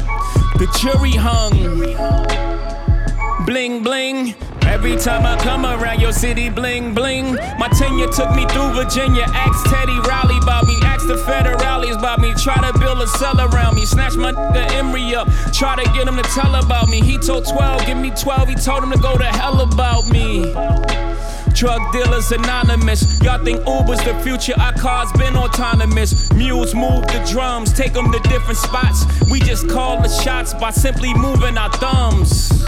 [0.57, 2.62] The jury hung.
[3.46, 4.36] Bling bling.
[4.68, 7.36] Every time I come around your city, bling bling.
[7.60, 9.26] My tenure took me through Virginia.
[9.28, 10.78] Ask Teddy Riley about me.
[10.84, 12.34] Ask the federales about me.
[12.36, 13.86] Try to build a cell around me.
[13.86, 15.28] Snatch my nigga Emory up.
[15.52, 17.02] Try to get him to tell about me.
[17.02, 18.50] He told 12, give me 12.
[18.50, 20.54] He told him to go to hell about me.
[21.54, 23.22] Drug dealers anonymous.
[23.22, 24.54] Y'all think Uber's the future?
[24.60, 26.32] Our cars been autonomous.
[26.32, 29.06] Mules move the drums, take them to different spots.
[29.30, 32.62] We just call the shots by simply moving our thumbs.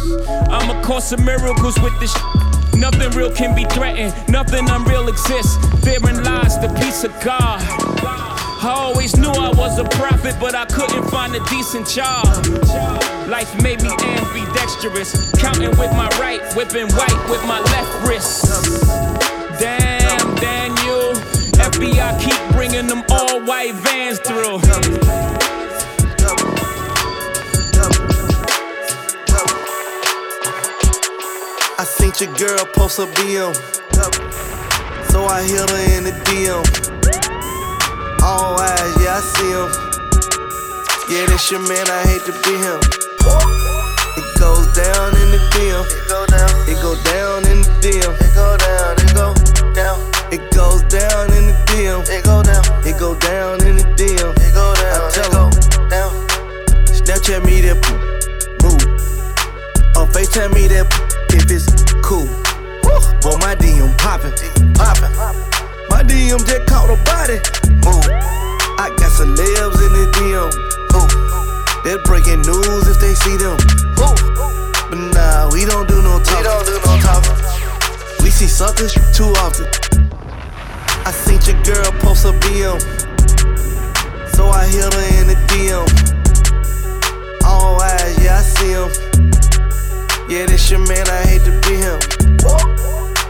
[0.49, 2.12] I'm a course of miracles with this.
[2.14, 5.56] sh- Nothing real can be threatened, nothing unreal exists.
[5.84, 7.62] Therein lies the peace of God.
[8.03, 12.26] I always knew I was a prophet, but I couldn't find a decent job.
[13.30, 18.45] Life made me ambidextrous, counting with my right, whipping white with my left wrist.
[19.60, 21.14] Damn, Daniel,
[21.64, 24.60] FBI keep bringing them all white vans through.
[32.16, 33.51] I your girl post a BM.
[35.11, 36.63] So I hit her in the DM.
[38.24, 39.68] All eyes, yeah, I see him.
[41.11, 42.80] Yeah, this your man, I hate to be him.
[44.16, 45.84] It goes down in the DM.
[45.84, 46.51] It go down.
[46.72, 48.16] It go down in the DM.
[48.24, 48.95] It go down.
[48.95, 49.34] It go
[49.76, 49.99] down.
[50.32, 52.07] It goes down in the DM.
[52.07, 52.63] It go down.
[52.88, 54.32] It go down in the DM.
[54.39, 55.01] It go down.
[55.03, 55.51] I tell.
[55.89, 56.11] Down.
[56.95, 57.99] Snapchat me that poop.
[58.63, 58.84] Move.
[59.97, 61.05] Or FaceTime me that poop
[61.36, 61.67] if it's
[62.01, 62.25] cool.
[63.21, 64.31] Boy, my DM poppin',
[64.73, 65.11] poppin'.
[65.89, 67.41] My DM just caught a body.
[67.83, 68.05] Move.
[68.79, 70.49] I got celebs in the DM.
[70.95, 71.09] Ooh.
[71.83, 73.57] They're breaking news if they see them.
[73.99, 74.15] Ooh.
[74.89, 76.38] But nah, we don't do no talking.
[76.38, 77.36] We don't do no talking.
[78.23, 79.67] We see suckers too often.
[81.05, 82.79] I seen your girl post a BM.
[84.36, 85.86] So I hit her in the DM.
[87.43, 89.05] All eyes, yeah, I see him.
[90.28, 92.01] Yeah, this your man, I hate to be him.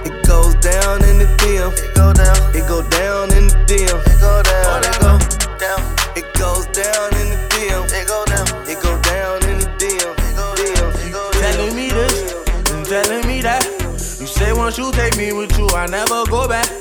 [0.07, 1.75] It goes down in the DM.
[1.75, 2.37] It go down.
[2.55, 3.99] It go down in the DM.
[3.99, 4.79] It go down.
[4.79, 5.19] It go
[5.59, 5.81] down.
[6.15, 7.83] It goes down in the DM.
[7.91, 8.47] It go down.
[8.63, 10.07] It go down in the DM.
[10.07, 10.95] It go down.
[11.03, 11.41] It go down.
[11.41, 13.65] telling me this and telling me that.
[14.19, 16.71] You say once you take me with you, I never go back.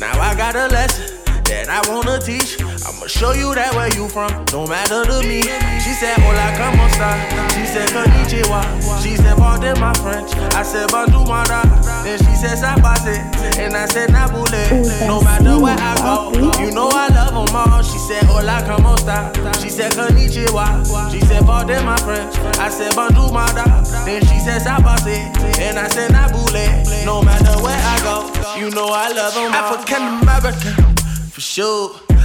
[0.00, 1.14] Now I got a lesson
[1.44, 2.58] that I wanna teach.
[3.00, 5.40] I'ma show you that where you from, no matter to me.
[5.80, 7.16] She said, Hola, como esta?
[7.56, 8.60] She said, Konnichiwa.
[9.00, 10.28] She said, Pardon my French.
[10.52, 11.64] I said, Bonjour, mara.
[12.04, 13.16] Then she said, Sabase.
[13.56, 15.08] And I said, Nabule.
[15.08, 16.28] No matter where I go,
[16.60, 17.80] you know I love them all.
[17.80, 19.32] She said, Hola, como esta?
[19.64, 20.84] She said, Konnichiwa.
[21.10, 22.36] She said, Pardon my French.
[22.60, 23.64] I said, Bonjour, mara.
[24.04, 25.24] Then she said, Sabase.
[25.56, 26.84] And I said, Nabule.
[27.06, 28.28] No matter where I go,
[28.60, 29.72] you know I love them all.
[29.72, 30.96] African American
[31.32, 32.09] for sure.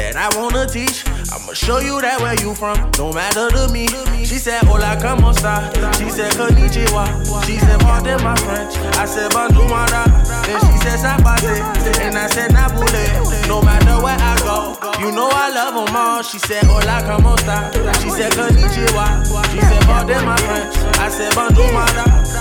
[0.00, 1.04] that I wanna teach.
[1.32, 3.86] I'ma show you that where you from, no matter to me.
[4.24, 5.68] She said, Hola, como esta?
[5.98, 7.04] She said, Konnichiwa.
[7.44, 8.74] She said, Pardon my French.
[8.96, 9.68] I said, Bonjour.
[9.68, 12.00] Then she said, Sabase.
[12.00, 13.04] And I said, Nabule.
[13.48, 16.22] No matter where I go, you know I love them all.
[16.22, 17.70] She said, Hola, como esta?
[18.00, 19.06] She said, Konnichiwa.
[19.52, 20.74] She said, Pardon my French.
[20.98, 21.68] I said, Bonjour.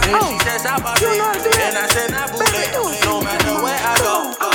[0.08, 1.12] Then she said, Sabase.
[1.68, 3.04] And I said, Nabule.
[3.06, 4.49] No matter where I go,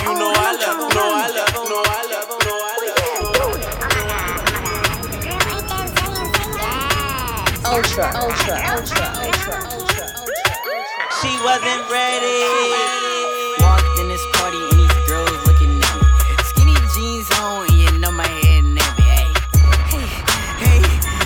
[7.75, 8.07] Ultra.
[8.15, 10.07] ultra, ultra, ultra, ultra, ultra.
[11.19, 12.47] She wasn't ready.
[13.59, 16.07] Walked in this party and these girls looking at me.
[16.55, 19.03] Skinny jeans on, and you know my head nappy.
[19.91, 20.07] Hey,
[20.63, 20.83] hey,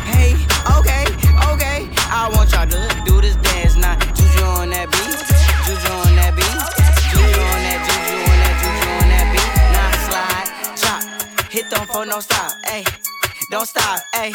[0.09, 0.32] hey,
[0.72, 1.05] okay,
[1.53, 1.78] okay.
[2.09, 3.99] I want y'all to do this dance now.
[4.16, 5.20] Juju on that beat,
[5.68, 6.61] juju on that beat,
[7.12, 9.53] juju on that, juju on that, juju on that beat.
[9.76, 10.49] Now slide,
[10.80, 12.84] chop, hit them for no stop, hey.
[13.51, 14.32] Don't stop, hey.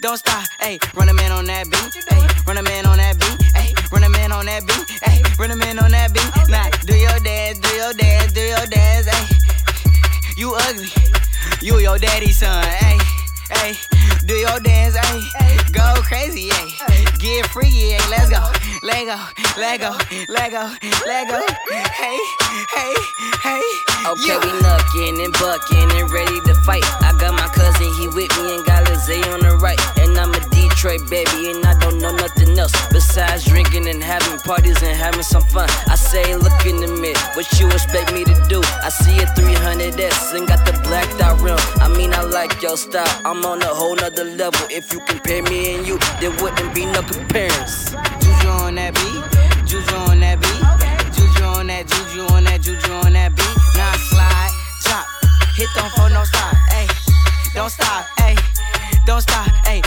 [0.00, 0.78] Don't stop, hey.
[0.94, 2.22] Run a man on that beat, hey.
[2.46, 3.74] Run a man on that beat, hey.
[3.90, 5.22] Run a man on that beat, hey.
[5.36, 6.48] Run a man on that beat.
[6.48, 9.26] Now do your dance, do your dance, do your dance, hey.
[10.36, 10.92] You ugly,
[11.60, 12.98] you your daddy's son, hey.
[13.50, 13.74] Hey,
[14.28, 15.56] do your dance, hey.
[15.72, 17.04] Go crazy, hey.
[17.18, 17.98] Get free, hey.
[18.10, 18.44] Let's go,
[18.82, 19.18] let go,
[19.56, 19.96] let go,
[20.28, 20.70] let go,
[21.06, 21.40] let go.
[21.72, 22.18] Hey,
[22.76, 22.94] hey,
[23.42, 23.64] hey.
[24.06, 26.84] Okay, we knuckin' and buckin' and ready to fight.
[27.02, 29.80] I got my cousin, he with me and got Lizzie on the right.
[29.98, 30.40] And I'm a
[30.78, 35.24] Detroit baby, and I don't know nothing else besides drinking and having parties and having
[35.24, 35.68] some fun.
[35.88, 38.62] I say, look in the mirror, what you expect me to do?
[38.62, 41.58] I see a 300S and got the blacked out rim.
[41.82, 44.60] I mean, I like your style, I'm on a whole nother level.
[44.70, 47.98] If you compare me and you, there wouldn't be no comparison.
[48.22, 50.62] Juju on that beat, juju on that beat,
[51.10, 53.56] juju on that, juju on that, juju on that beat.
[53.74, 54.54] Now slide,
[54.86, 55.06] chop,
[55.58, 56.86] hit them for no stop, hey.
[57.52, 58.36] Don't stop, hey.
[59.06, 59.82] Don't stop, hey.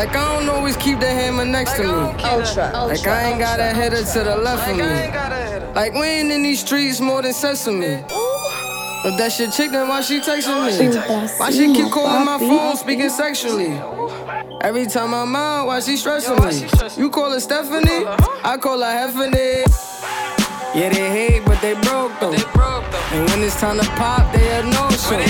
[0.00, 1.88] Like I don't always keep the hammer next to me.
[2.24, 5.74] Ultra, Like I ain't got a header to the left of me.
[5.74, 8.00] Like we ain't in these streets more than sesame.
[9.02, 10.96] But that shit chick, then why she texting me?
[11.36, 13.72] Why she keep calling my phone, speaking sexually?
[14.62, 16.66] Every time I'm out, why she stressing me?
[16.96, 18.06] You call her Stephanie,
[18.42, 19.68] I call her Heffany.
[20.74, 22.32] Yeah, they hate, but they broke though.
[22.32, 25.20] And when it's time to pop, they have no show.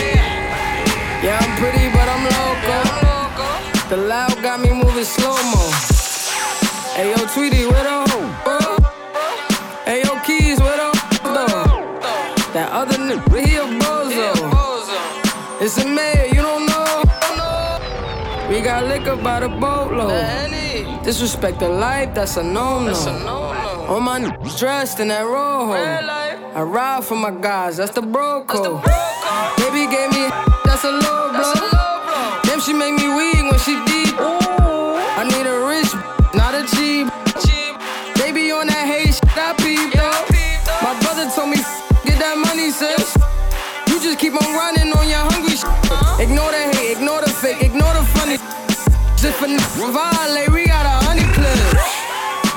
[1.26, 3.09] Yeah, I'm pretty, but I'm loco.
[3.90, 5.68] The loud got me moving slow mo.
[6.94, 8.78] Hey yo, Tweety, where the hoe?
[9.84, 10.92] Hey yo, Keys, where the
[11.24, 11.98] though?
[12.52, 14.30] That other nigga, he a bozo.
[15.60, 17.02] It's a mayor, you don't know.
[18.48, 21.02] We got liquor by the boatload.
[21.02, 22.94] Disrespect the life, that's a no-no.
[23.88, 25.72] All my niggas dressed in that rojo.
[25.72, 28.84] I ride for my guys, that's the bro code.
[29.56, 30.30] Baby gave me
[30.64, 31.79] that's a low blow.
[32.64, 34.14] She make me weak when she deep.
[34.20, 35.90] I need a rich,
[36.36, 37.08] not a cheap.
[38.20, 40.12] Baby on that hate shit, I peep though.
[40.84, 41.56] My brother told me
[42.04, 43.16] get that money, sis.
[43.88, 45.72] You just keep on running on your hungry shit.
[46.20, 48.36] Ignore the hate, ignore the fake, ignore the funny.
[49.16, 49.48] Just for
[49.90, 51.56] violate, we got a honey clip.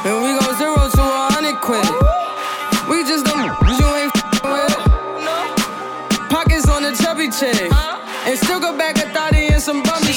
[0.03, 1.87] And we go zero to a hundred quid.
[2.91, 3.49] We just don't
[3.79, 4.11] you ain't
[4.45, 4.75] with.
[6.29, 7.72] Pockets on the chubby chick.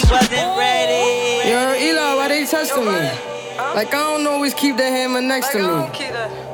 [0.02, 0.30] And some bummy shit.
[0.30, 1.50] wasn't ready.
[1.50, 3.36] Yo, Eli, why they testing me?
[3.74, 5.64] Like I don't always keep the hammer next to me.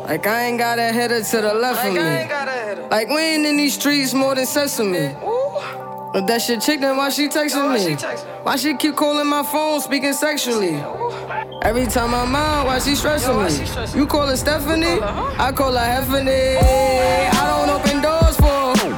[0.05, 2.88] Like I ain't got a header to the left of me.
[2.90, 5.14] Like we ain't in these streets more than sesame.
[6.12, 7.95] But that shit chick, then why she texting me?
[8.43, 10.74] Why she keep calling my phone, speaking sexually?
[11.62, 13.99] Every time I'm out, why she stressing me?
[13.99, 15.01] You call her Stephanie?
[15.01, 16.59] I call her Heffany.
[16.61, 18.93] I don't open doors for her.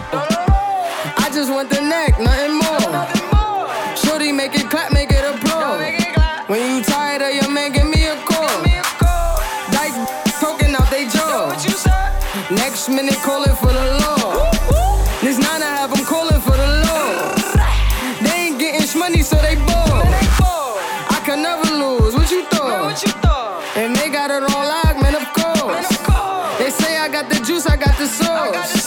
[1.18, 2.43] I just want the neck, nothing
[12.86, 14.50] Next minute, calling for the law.
[15.22, 17.32] This nine I have them calling for the law.
[18.20, 20.04] They ain't getting money, so they bored.
[21.08, 22.14] I can never lose.
[22.14, 23.02] What you thought?
[23.74, 25.88] And they got it on lock, man, of course.
[26.58, 28.83] They say I got the juice, I got the sauce.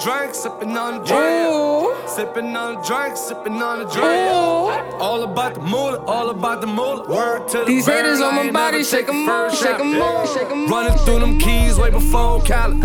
[0.00, 2.08] Drink, sipping on drink.
[2.08, 5.00] Sipping on drink, sipping on a drink.
[5.00, 7.08] All about the moolah, all about the moolah.
[7.08, 9.50] Word to the These bird, haters on my body, never shake take 'em a off,
[9.50, 9.80] first shake shot.
[9.80, 12.80] 'em off, Running through them keys way before Cali.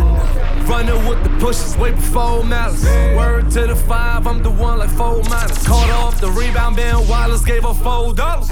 [0.68, 2.84] Running with the pushes way before malice.
[3.16, 5.66] Word to the five, I'm the one like four minus.
[5.66, 8.50] Caught off the rebound, Ben Wallace gave her four dollars.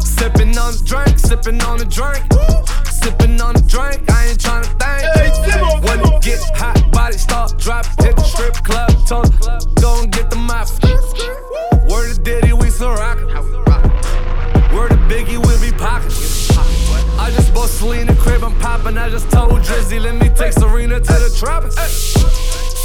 [0.00, 2.24] Sipping on the drink, sipping on the drink.
[2.90, 5.84] Sipping on the drink, I ain't tryna think.
[5.84, 8.04] When it get hot, body start dropping.
[8.04, 10.68] Hit the strip club, her, go and get the mop.
[11.88, 13.26] Word to Diddy, we still rockin'.
[14.74, 16.12] Word to Biggie, we'll be pockin'.
[17.18, 18.96] I just bought Selena crib, I'm poppin'.
[18.98, 21.76] I just told Drizzy, let me take Serena to the tropics.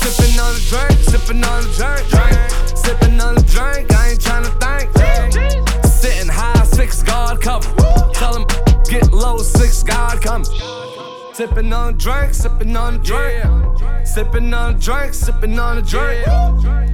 [0.02, 2.38] Sippin' on the drink, sippin' on the drink, drink.
[2.78, 5.86] Sippin' on the drink, I ain't tryna think.
[5.86, 7.70] Sitting high, six guard cover.
[8.14, 8.46] Tell 'em
[8.90, 10.85] get low, six guard coming.
[11.36, 13.44] Sippin' on the drink, sippin' on the drink.
[14.08, 16.26] Sippin' on the drink, sippin' on the drink.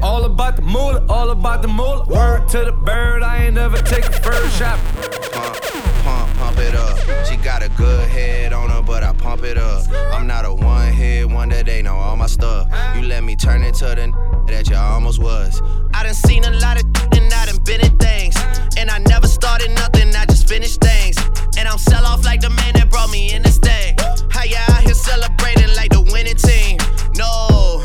[0.01, 2.05] All about the moolah, all about the moolah.
[2.07, 4.79] Word to the bird, I ain't never take a first shot.
[5.31, 5.61] pump,
[6.01, 6.97] pump, pump it up.
[7.27, 9.85] She got a good head on her, but I pump it up.
[10.11, 12.67] I'm not a one hit wonder, they know all my stuff.
[12.95, 14.15] You let me turn into the n-
[14.47, 15.61] that you almost was.
[15.93, 16.85] I done seen a lot of
[17.15, 18.35] and I done been in things.
[18.75, 21.15] And I never started nothing, I just finished things.
[21.59, 23.95] And I'm sell off like the man that brought me in this thing.
[24.31, 26.77] How you out here celebrating like the winning team?
[27.15, 27.83] No,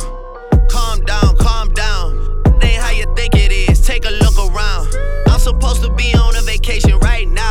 [0.71, 2.43] calm down, calm down.
[2.45, 3.81] That ain't how you think it is.
[3.81, 4.89] Take a look around.
[5.27, 7.46] I'm supposed to be on a vacation right now.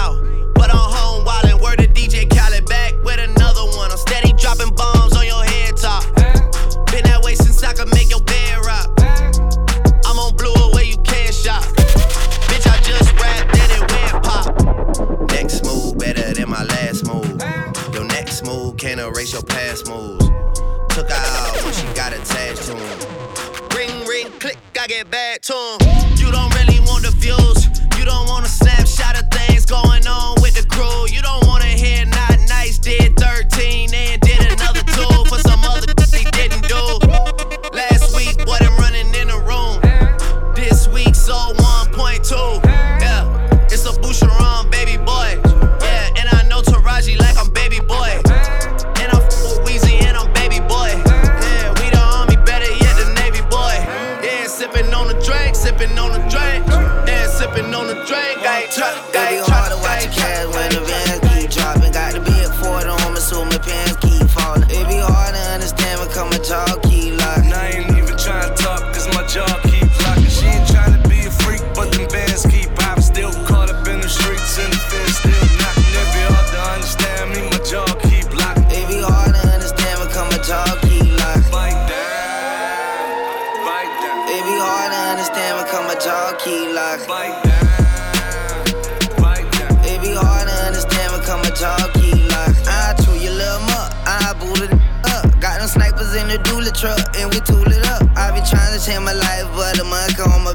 [18.78, 20.26] Can't erase your past moves.
[20.90, 23.00] Took her out when she got attached to him.
[23.76, 26.18] Ring, ring, click, I get back to 'em.
[26.18, 27.68] You don't really want the views.
[27.98, 28.45] You don't want
[100.26, 100.55] on my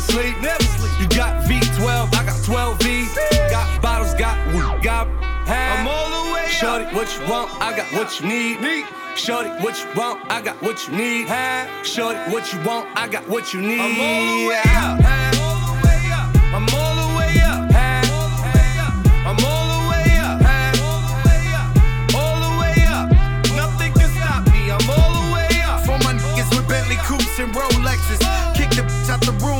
[0.00, 0.40] never sleep.
[0.40, 1.00] Never sleep.
[1.00, 3.14] You got V12, I got 12 V's.
[3.50, 5.08] Got bottles, got weed, got
[5.46, 8.86] I'm all the way Shorty, what you want, I got what you need.
[9.16, 11.26] Shorty, what you want, I got what you need.
[11.84, 13.80] Shorty, what you want, I got what you need.
[13.80, 15.00] I'm all the way up.
[16.54, 17.70] I'm all the way up.
[19.26, 20.38] I'm all the way up.
[22.14, 23.08] All the way up.
[23.56, 24.70] Nothing can stop me.
[24.70, 25.80] I'm all the way up.
[25.82, 28.20] For my niggas with Bentley coupes and Rolexes.
[28.54, 29.59] Kicked the bitch out the room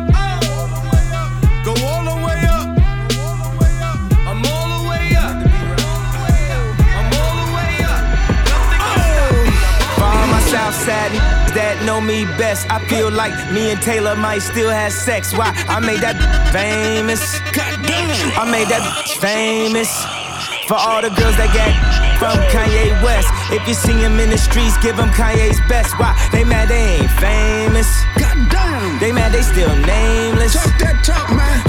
[10.85, 15.33] That know me best, I feel like me and Taylor might still have sex.
[15.33, 15.53] Why?
[15.67, 16.17] I made that
[16.51, 17.21] famous.
[18.37, 18.83] I made that
[19.19, 19.89] famous.
[20.67, 21.73] For all the girls that get
[22.21, 23.27] from Kanye West.
[23.51, 25.97] If you see him in the streets, give him Kanye's best.
[25.99, 26.15] Why?
[26.31, 27.89] They mad they ain't famous.
[28.99, 30.55] They mad they still nameless.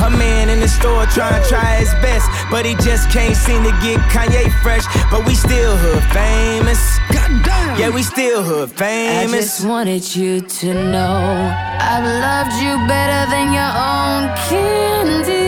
[0.03, 3.63] A man in the store trying to try his best, but he just can't seem
[3.65, 4.85] to get Kanye fresh.
[5.11, 6.81] But we still hood famous.
[7.79, 9.17] Yeah, we still hood famous.
[9.17, 9.45] I famous.
[9.47, 15.43] just wanted you to know I've loved you better than your own candy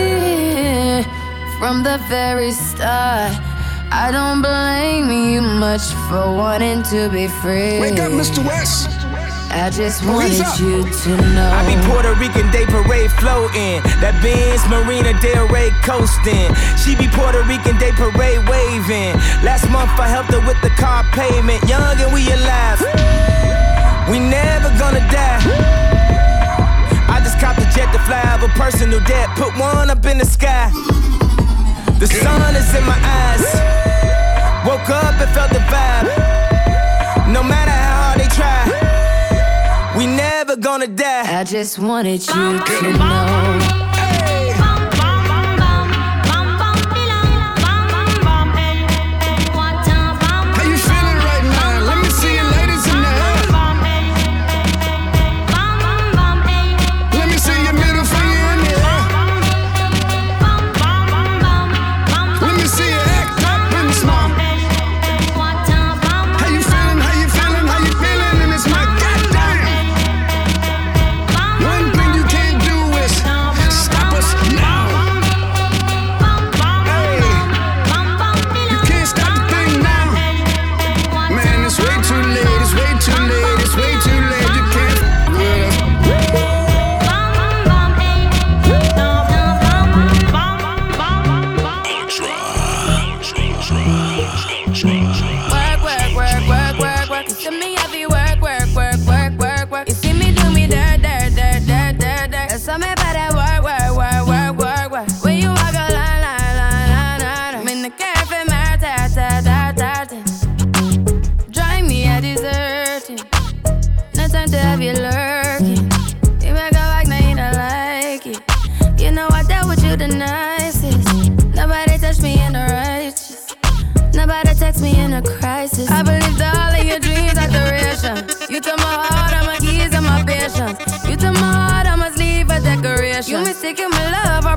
[1.58, 3.32] from the very start.
[3.92, 7.78] I don't blame you much for wanting to be free.
[7.78, 8.44] Wake up, Mr.
[8.44, 9.03] West.
[9.54, 11.46] I just wanted you to know.
[11.46, 13.78] I be Puerto Rican Day Parade floating.
[14.02, 16.50] That Benz Marina Del Rey coasting.
[16.74, 19.14] She be Puerto Rican Day Parade waving.
[19.46, 21.62] Last month I helped her with the car payment.
[21.70, 22.82] Young and we alive.
[24.10, 25.38] We never gonna die.
[27.06, 29.30] I just copped a jet to fly over personal debt.
[29.38, 30.74] Put one up in the sky.
[32.02, 33.46] The sun is in my eyes.
[34.66, 36.10] Woke up and felt the vibe.
[37.30, 37.73] No matter
[39.96, 41.40] we never gonna die.
[41.40, 43.83] I just wanted you to know.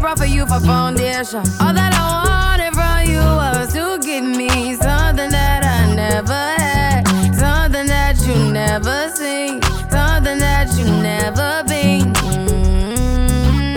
[0.08, 1.44] Brought for you for foundation.
[1.60, 6.32] All that I wanted from you was to give me something that I never
[6.64, 7.04] had,
[7.36, 12.14] something that you never seen, something that you never been.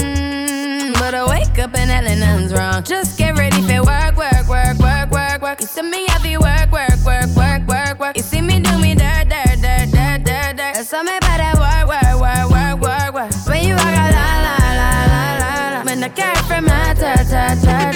[0.06, 2.84] Mm, But I wake up and nothing's wrong.
[2.84, 5.60] Just get ready for work, work, work, work, work, work.
[5.60, 6.36] You see me happy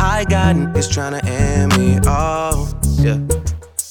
[0.00, 1.98] I got is trying to end me.
[2.08, 2.72] off.
[2.98, 3.18] yeah.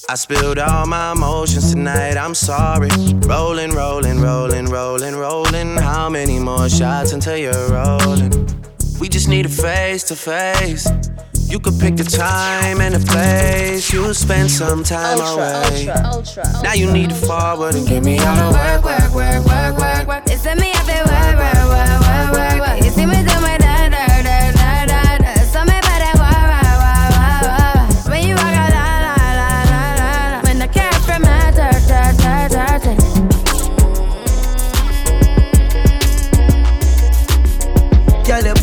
[0.08, 2.88] I spilled all my emotions tonight, I'm sorry.
[3.28, 5.76] Rolling, rolling, rolling, rolling, rolling.
[5.76, 8.32] How many more shots until you're rolling?
[8.98, 10.88] We just need a face to face.
[11.46, 13.92] You could pick the time and the place.
[13.92, 15.88] You'll spend some time away.
[15.88, 19.14] Ultra, ultra, ultra, Now you need to forward and get me out of work, work,
[19.14, 20.28] work, work, work, work.
[20.28, 22.84] You see me happy work, work, work, work, work, work.
[22.84, 23.39] You see me do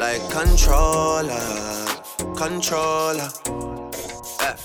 [0.00, 1.38] Like controller,
[2.34, 3.28] controller.
[4.40, 4.56] Yeah.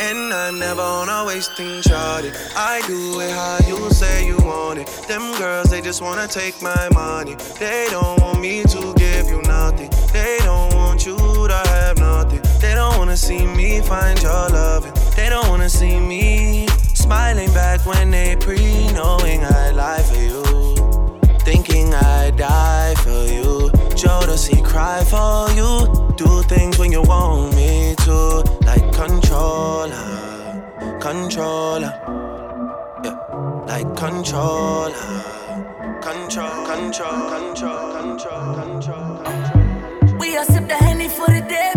[0.00, 1.86] And I never wanna waste things.
[1.92, 4.86] I do it how you say you want it.
[5.06, 7.34] Them girls, they just wanna take my money.
[7.58, 9.90] They don't want me to give you nothing.
[10.14, 12.40] They don't want you to have nothing.
[12.62, 14.94] They don't wanna see me find your loving.
[15.14, 20.75] They don't wanna see me smiling back when they pre knowing I lie for you.
[21.46, 23.70] Thinking I die for you.
[23.94, 25.86] Jodeci cry for you.
[26.16, 28.42] Do things when you want me to.
[28.66, 29.94] Like controller,
[31.00, 31.94] controller.
[33.04, 33.16] Yeah,
[33.68, 34.90] like controller.
[36.02, 40.18] Control, control, control, control, control, control.
[40.18, 41.70] We are sip the henny for the day,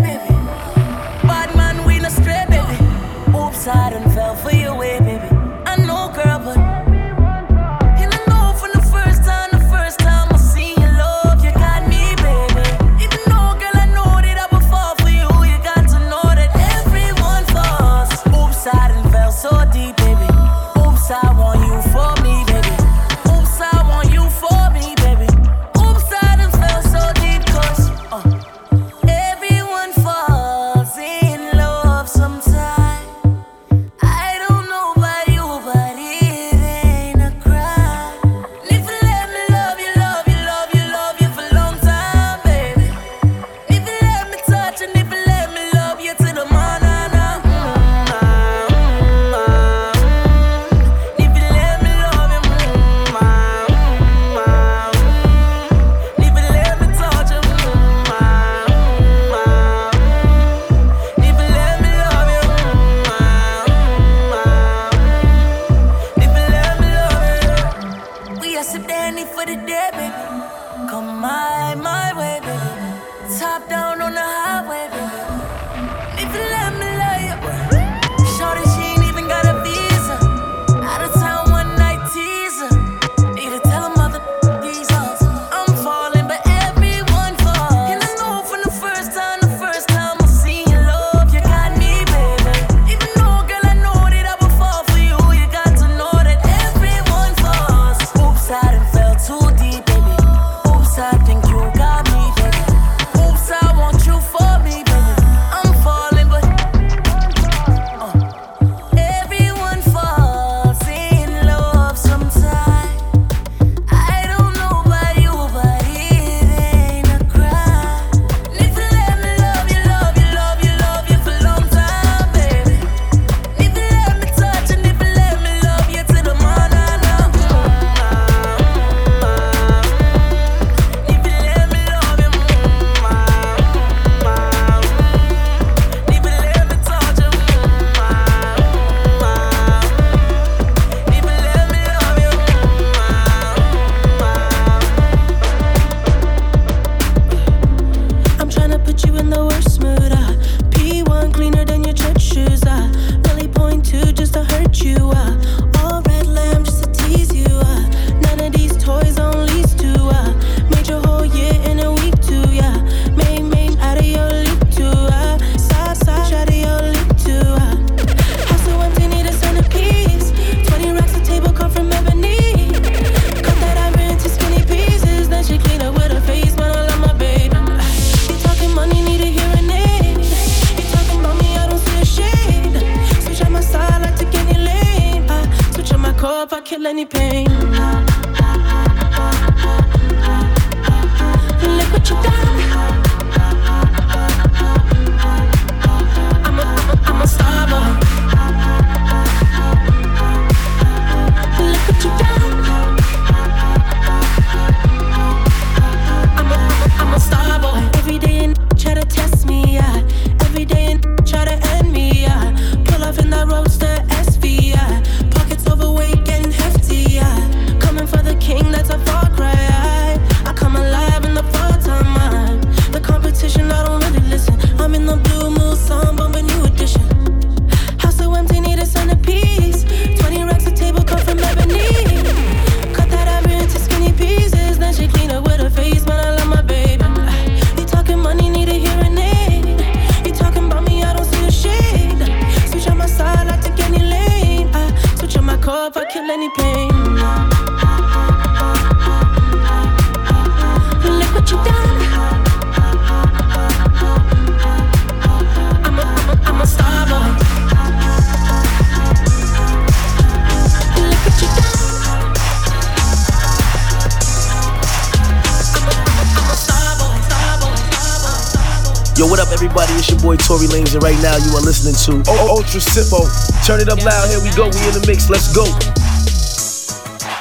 [271.89, 273.21] listening to o- oh, oh, Ultra Simmo.
[273.65, 274.29] Turn it up loud.
[274.29, 274.69] Here we go.
[274.69, 275.29] We in the mix.
[275.29, 275.65] Let's go.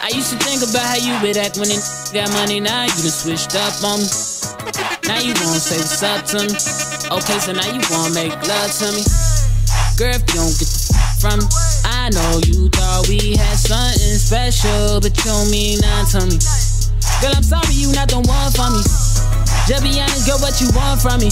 [0.01, 2.61] I used to think about how you would act when it got money.
[2.61, 4.09] Now you done switched up on me.
[5.05, 6.57] Now you wanna say what's up to me.
[7.13, 9.05] Okay, so now you wanna make love to me.
[10.01, 10.81] Girl, if you don't get the
[11.21, 11.49] from me,
[11.85, 16.39] I know you thought we had something special, but you don't mean nothing to me.
[17.21, 18.81] Girl, I'm sorry you not the one for me.
[19.69, 21.29] Just be honest, girl, what you want from me?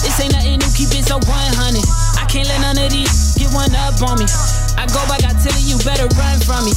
[0.00, 2.05] This ain't nothing new, keep it so 100.
[2.28, 4.26] Can't let none of these get one up on me.
[4.76, 6.74] I go back, I tell you, you better run from me.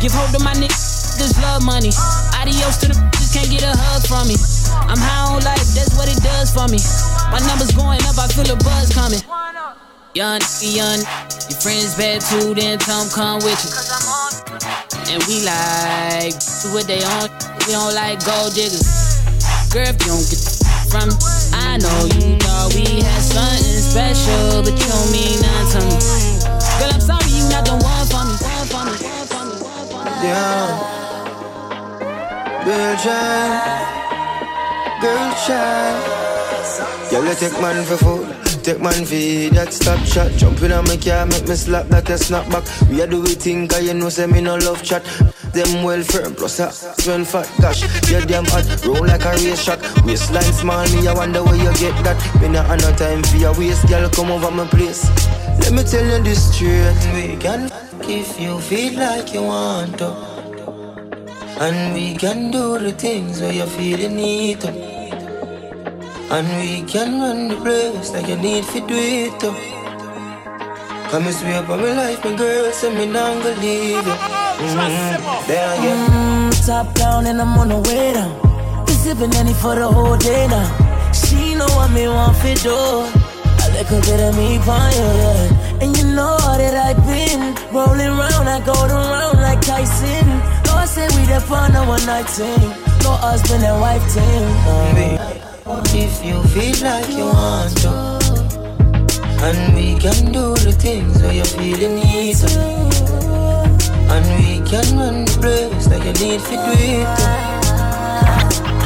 [0.00, 1.90] Give hope to my niggas, this love money.
[2.38, 4.36] Adios to the just can't get a hug from me.
[4.88, 6.78] I'm high on life, that's what it does for me.
[7.34, 9.20] My numbers going up, I feel a buzz coming.
[10.14, 11.00] Young, young,
[11.48, 13.72] your friends bad too, then Tom come with you.
[15.12, 16.36] And we like
[16.70, 17.28] what they on,
[17.66, 19.20] we don't like gold diggers.
[19.72, 20.62] Girl, if you don't get
[20.92, 21.08] from
[21.56, 26.40] I know you thought we had something special, but you mean nothing to me.
[26.80, 29.56] Girl, I'm sorry you not the one for me, one for me, one for me,
[29.60, 30.10] one for me.
[30.24, 30.64] Yeah.
[32.64, 33.52] Girl child,
[35.02, 36.00] girl child.
[37.10, 38.26] Girl, you take man for food,
[38.62, 40.30] take man eat that stop shot.
[40.32, 42.64] Jump in on my car, make me slap that a snapback.
[42.88, 45.04] We a do we thing, cause you know say me no love chat.
[45.52, 47.82] Them well firm, plus a smell fat gosh.
[48.10, 49.80] You damn hot, roll like a race track.
[50.04, 52.16] Waistline small, me I wonder where you get that.
[52.40, 55.04] Me not have no time for your waist, girl, come over my place.
[55.60, 57.70] Let me tell you this straight, we can
[58.02, 60.14] if you feel like you want to.
[61.60, 64.91] And we can do the things where you feel you need to.
[66.32, 69.52] And we can run the place like you need to do it too.
[71.10, 74.16] Come and swear up on my life, my girl, say me not gonna leave you.
[74.64, 75.46] Mm-hmm.
[75.46, 76.08] There again.
[76.08, 78.32] Mm, top down and I'm on the way down.
[78.86, 81.12] Been sipping any for the whole day now.
[81.12, 82.80] She know what me want for do.
[83.64, 85.82] A little bit of me fire, yeah.
[85.84, 87.42] And you know that I've been
[87.76, 90.26] rolling round, I go around like Tyson.
[90.64, 92.72] Lord say we the fun of one night team,
[93.04, 94.48] No husband and wife team.
[94.64, 97.90] Uh, If you feel like you want to,
[99.44, 102.50] and we can do the things where you feel you need to,
[104.10, 107.06] and we can run the place like you need to do it.
[107.16, 107.30] too.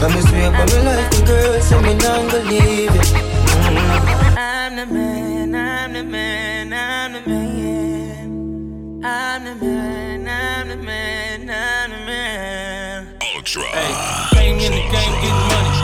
[0.01, 3.01] Come and swear up on my life, my girl, say me not gonna leave you.
[3.01, 4.37] Mm.
[4.37, 9.03] I'm the man, I'm the man, I'm the man.
[9.03, 13.19] I'm the man, I'm the man, I'm the man.
[13.35, 13.63] Ultra.
[14.33, 15.76] Bang in the game, get money.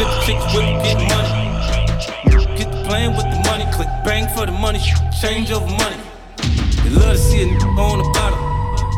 [0.00, 1.28] Flip chicks, whip, get money.
[2.56, 4.80] Get the plane with the money, click bang for the money,
[5.20, 6.00] change over money.
[6.84, 8.40] You love to see a n- on the bottom.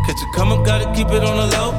[0.07, 1.71] Catch a come up, gotta keep it on the low.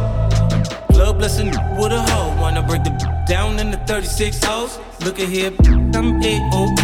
[0.99, 1.47] Love blessing
[1.77, 2.35] with a hoe.
[2.41, 2.91] Wanna break the
[3.27, 4.79] down in the 36 hoes.
[5.01, 5.51] Look at here,
[5.93, 6.83] I'm A-OK.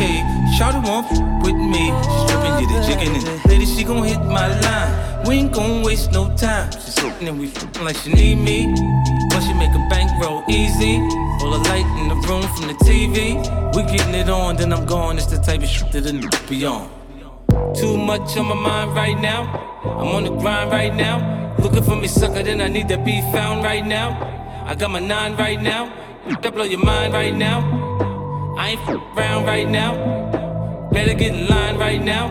[0.58, 1.10] Shawty won't
[1.44, 1.92] with me.
[2.26, 5.26] Stripping, get it chicken and lady, she gon' hit my line.
[5.28, 6.72] We ain't gon' waste no time.
[6.72, 8.74] She's sitting and we f***ing like she need me.
[9.30, 11.00] But she make a bankroll easy.
[11.42, 13.36] All the light in the room from the TV.
[13.76, 15.18] We getting it on, then I'm gone.
[15.18, 16.90] It's the type of shit that a n- be on.
[17.76, 19.44] Too much on my mind right now.
[19.84, 21.56] I'm on the grind right now.
[21.60, 24.10] Looking for me, sucker, then I need to be found right now.
[24.66, 25.92] I got my nine right now.
[26.28, 27.60] That blow your mind right now.
[28.58, 30.90] I ain't f- around right now.
[30.92, 32.28] Better get in line right now.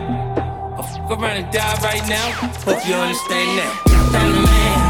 [0.77, 2.31] I'll f- around and die right now.
[2.65, 4.89] Hope you understand that.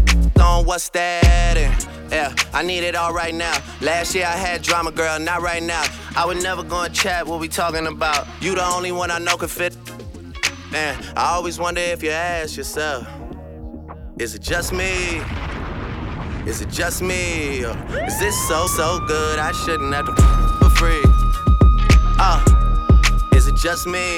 [4.15, 5.83] year I had drama, girl, not right now.
[6.15, 8.27] I would never go and chat what we talking about.
[8.41, 9.75] You the only one I know can fit.
[10.71, 13.07] Man, I always wonder if you ask yourself,
[14.19, 15.21] is it just me?
[16.45, 17.63] Is it just me?
[17.63, 20.13] Or is this so, so good I shouldn't have to
[20.59, 21.01] for free?
[22.19, 22.43] Uh,
[23.35, 24.15] is it just me?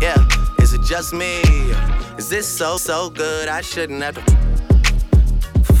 [0.00, 0.24] Yeah,
[0.60, 1.40] is it just me?
[2.16, 4.59] Is this so, so good I shouldn't have to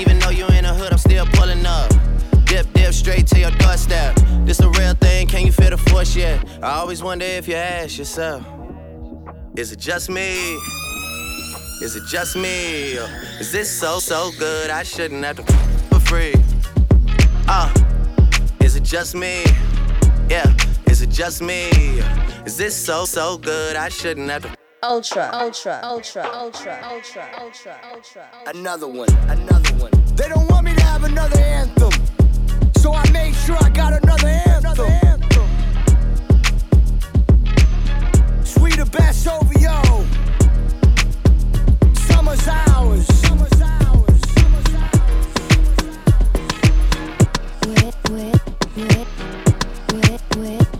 [0.00, 1.90] Even though you in the hood, I'm still pulling up.
[2.46, 4.16] Dip, dip, straight to your doorstep.
[4.46, 6.42] This a real thing, can you feel the force yet?
[6.62, 8.42] I always wonder if you ask yourself,
[9.56, 10.56] is it just me?
[11.82, 12.96] Is it just me?
[12.96, 13.10] Or
[13.40, 15.42] is this so, so good I shouldn't have to
[15.90, 16.34] for free?
[17.46, 17.70] Uh,
[18.62, 19.44] is it just me?
[20.30, 20.50] Yeah,
[20.86, 21.68] is it just me?
[22.46, 27.78] Is this so, so good I shouldn't have to Ultra, ultra, ultra, ultra, ultra, ultra,
[27.92, 28.26] ultra.
[28.46, 29.90] Another one, another one.
[30.16, 31.90] They don't want me to have another anthem.
[32.78, 35.20] So I made sure I got another anthem.
[38.42, 39.82] Sweeter best over yo.
[42.06, 43.06] Summer's ours.
[43.20, 44.20] Summer's ours.
[44.32, 45.26] Summer's ours.
[47.66, 48.40] Wet, wet,
[48.76, 49.08] wet.
[49.92, 50.79] Ultra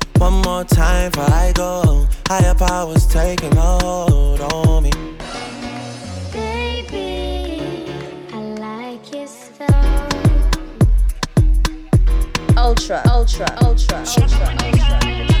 [0.21, 2.07] One more time before I go.
[2.27, 4.91] Higher powers taking a hold on me.
[6.31, 7.91] Baby,
[8.31, 9.65] I like it so.
[12.55, 15.40] Ultra, ultra, ultra, ultra, ultra.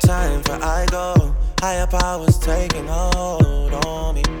[0.00, 1.34] time for I go.
[1.60, 4.35] Higher powers taking hold on me.